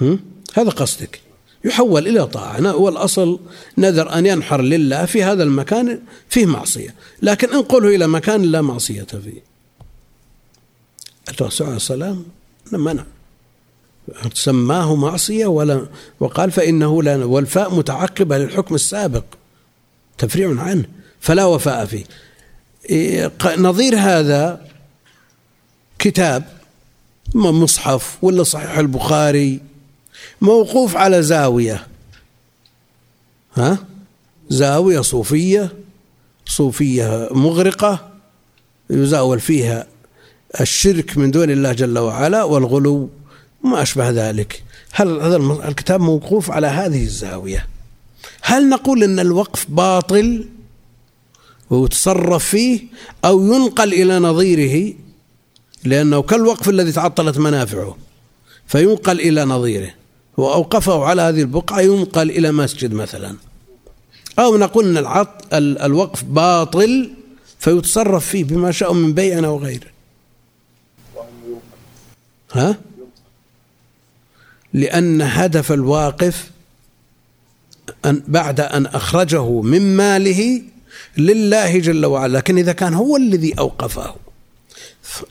[0.00, 0.20] هم؟
[0.54, 1.20] هذا قصدك.
[1.64, 2.76] يحول إلى طاعة.
[2.76, 3.40] والأصل
[3.78, 6.94] نذر أن ينحر لله في هذا المكان فيه معصية.
[7.22, 9.42] لكن انقله إلى مكان لا معصية فيه.
[11.28, 12.24] الرسول عليه السلام
[12.72, 13.04] منع.
[14.34, 15.86] سماه معصية ولا
[16.20, 19.24] وقال فإنه لا والفاء متعقبة للحكم السابق.
[20.18, 20.84] تفريع عنه.
[21.20, 22.04] فلا وفاء فيه.
[22.90, 24.71] إيه، نظير هذا
[26.02, 26.44] كتاب
[27.34, 29.60] مصحف ولا صحيح البخاري
[30.40, 31.86] موقوف على زاوية.
[33.54, 33.78] ها؟
[34.48, 35.72] زاوية صوفية
[36.46, 38.10] صوفية مغرقة
[38.90, 39.86] يزاول فيها
[40.60, 43.10] الشرك من دون الله جل وعلا والغلو
[43.64, 44.62] وما أشبه ذلك.
[44.92, 45.36] هل هذا
[45.68, 47.66] الكتاب موقوف على هذه الزاوية؟
[48.42, 50.48] هل نقول أن الوقف باطل
[51.70, 52.80] ويتصرف فيه
[53.24, 54.94] أو ينقل إلى نظيره؟
[55.84, 57.96] لأنه كالوقف الذي تعطلت منافعه
[58.66, 59.94] فينقل إلى نظيره
[60.36, 63.36] وأوقفه على هذه البقعة ينقل إلى مسجد مثلا.
[64.38, 67.10] أو نقول أن العط الوقف باطل
[67.58, 69.86] فيتصرف فيه بما شاء من بيع أو غيره
[72.52, 72.76] ها؟
[74.72, 76.50] لأن هدف الواقف
[78.04, 80.62] أن بعد أن أخرجه من ماله
[81.18, 84.14] لله جل وعلا لكن إذا كان هو الذي أوقفه.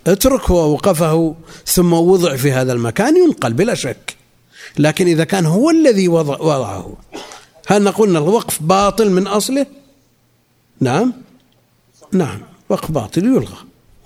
[0.07, 4.15] اتركه ووقفه ثم وضع في هذا المكان ينقل بلا شك.
[4.77, 6.97] لكن إذا كان هو الذي وضع وضعه
[7.67, 9.65] هل نقول أن الوقف باطل من أصله؟
[10.79, 11.13] نعم.
[12.11, 12.41] نعم.
[12.69, 13.57] وقف باطل يلغى.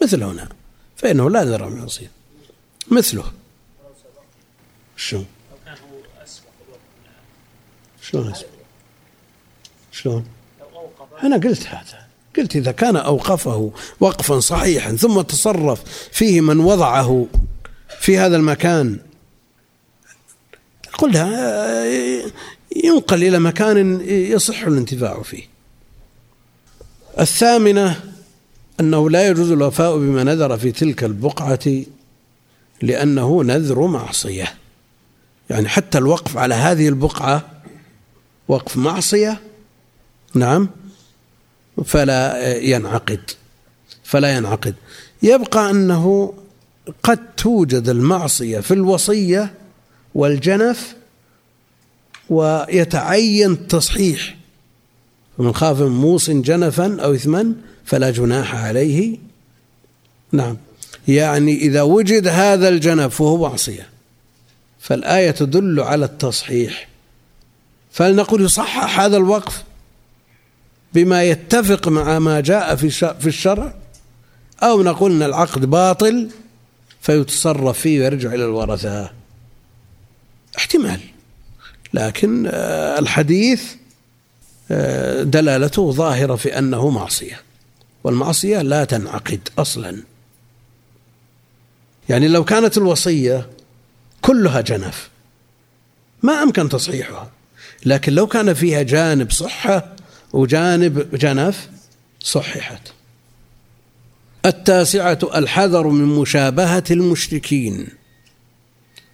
[0.03, 0.49] مثل هنا.
[0.95, 2.09] فإنه لا ذرع من أصيل
[2.91, 3.23] مثله.
[4.97, 5.25] شلون
[8.01, 8.33] شلون
[9.91, 10.25] شلون؟
[11.23, 12.04] أنا قلت هذا.
[12.37, 17.27] قلت إذا كان أوقفه وقفا صحيحا ثم تصرف فيه من وضعه
[17.99, 18.99] في هذا المكان
[20.97, 21.85] قلها
[22.83, 25.43] ينقل إلى مكان يصح الانتفاع فيه.
[27.19, 28.03] الثامنة
[28.79, 31.83] أنه لا يجوز الوفاء بما نذر في تلك البقعة
[32.81, 34.53] لأنه نذر معصية.
[35.49, 37.61] يعني حتى الوقف على هذه البقعة
[38.47, 39.41] وقف معصية
[40.33, 40.69] نعم
[41.85, 43.31] فلا ينعقد.
[44.03, 44.75] فلا ينعقد.
[45.23, 46.33] يبقى أنه
[47.03, 49.53] قد توجد المعصية في الوصية
[50.15, 50.95] والجنف
[52.29, 54.35] ويتعين تصحيح
[55.37, 57.53] فمن خاف من موص جنفا أو إثما
[57.85, 59.17] فلا جناح عليه.
[60.31, 60.57] نعم.
[61.07, 63.89] يعني إذا وجد هذا الجنف وهو معصية
[64.79, 66.87] فالآية تدل على التصحيح.
[67.91, 69.63] فلنقول يصحح هذا الوقف
[70.95, 73.73] بما يتفق مع ما جاء في الشرع
[74.63, 76.29] أو نقول أن العقد باطل
[77.01, 79.11] فيتصرف فيه ويرجع إلى الورثة.
[80.57, 80.99] احتمال.
[81.93, 83.63] لكن آه، الحديث
[84.71, 87.41] آه، دلالته ظاهرة في أنه معصية.
[88.03, 90.03] والمعصية لا تنعقد أصلا.
[92.09, 93.49] يعني لو كانت الوصية
[94.21, 95.09] كلها جنف
[96.23, 97.31] ما أمكن تصحيحها.
[97.85, 99.94] لكن لو كان فيها جانب صحة
[100.35, 101.69] وجانب جنف
[102.19, 102.81] صححت.
[104.45, 107.87] التاسعة الحذر من مشابهة المشركين.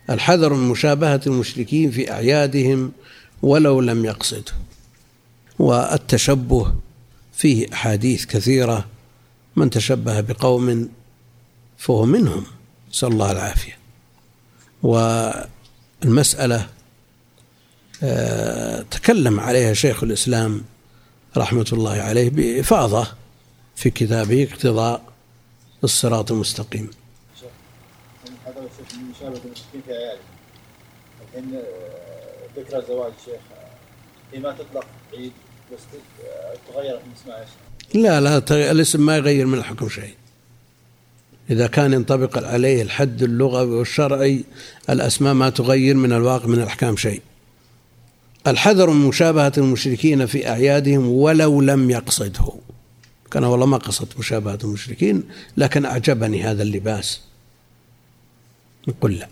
[0.09, 2.91] الحذر من مشابهة المشركين في أعيادهم
[3.41, 4.53] ولو لم يقصدوا
[5.59, 6.73] والتشبه
[7.33, 8.87] فيه أحاديث كثيرة
[9.55, 10.89] من تشبه بقوم
[11.77, 12.43] فهو منهم
[12.89, 13.77] نسأل الله العافية
[14.83, 16.67] والمسألة
[18.03, 20.61] آه، تكلم عليها شيخ الإسلام
[21.37, 23.07] رحمة الله عليه بإفاضة
[23.75, 25.01] في كتابه اقتضاء
[25.83, 26.89] الصراط المستقيم
[29.21, 30.21] مشابهة المشركين في أعيادهم
[31.21, 33.41] الحين آه، ذكرى زواج الشيخ
[34.33, 35.31] هي ما تطلق عيد
[35.73, 35.79] بس
[36.73, 38.37] تغير من؟ لا لا
[38.71, 40.15] الاسم ما يغير من الحكم شيء
[41.49, 44.43] إذا كان ينطبق عليه الحد اللغوي والشرعي
[44.89, 47.21] الأسماء ما تغير من الواقع من الأحكام شيء
[48.47, 52.51] الحذر من مشابهة المشركين في أعيادهم ولو لم يقصده.
[53.31, 55.23] كان والله ما قصد مشابهة المشركين
[55.57, 57.21] لكن أعجبني هذا اللباس.
[58.87, 59.27] نقول لا.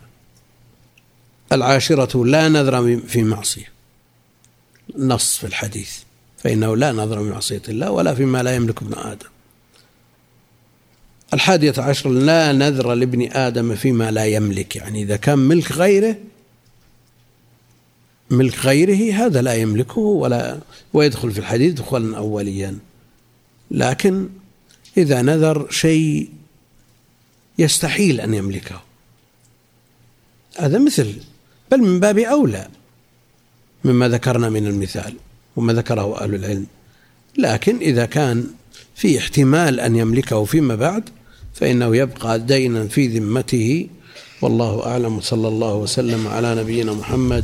[1.52, 3.72] العاشرة لا نذر في معصية.
[4.98, 5.98] نص في الحديث.
[6.38, 9.28] فإنه لا نذر في معصية الله ولا فيما لا يملك ابن آدم.
[11.34, 14.76] الحادية عشر لا نذر لابن آدم فيما لا يملك.
[14.76, 16.16] يعني إذا كان ملك غيره
[18.32, 20.60] ملك غيره هذا لا يملكه ولا
[20.94, 22.78] ويدخل في الحديث دخولا أوليا.
[23.72, 24.30] لكن
[24.98, 26.30] إذا نذر شيء
[27.58, 28.82] يستحيل أن يملكه.
[30.58, 31.14] هذا مثل
[31.72, 32.68] بل من باب أولى
[33.84, 35.14] مما ذكرنا من المثال
[35.56, 36.66] وما ذكره أهل العلم.
[37.38, 38.48] لكن إذا كان
[38.96, 41.10] في احتمال أن يملكه فيما بعد
[41.54, 43.88] فإنه يبقى دينا في ذمته.
[44.42, 47.44] والله أعلم صلى الله وسلم على نبينا محمد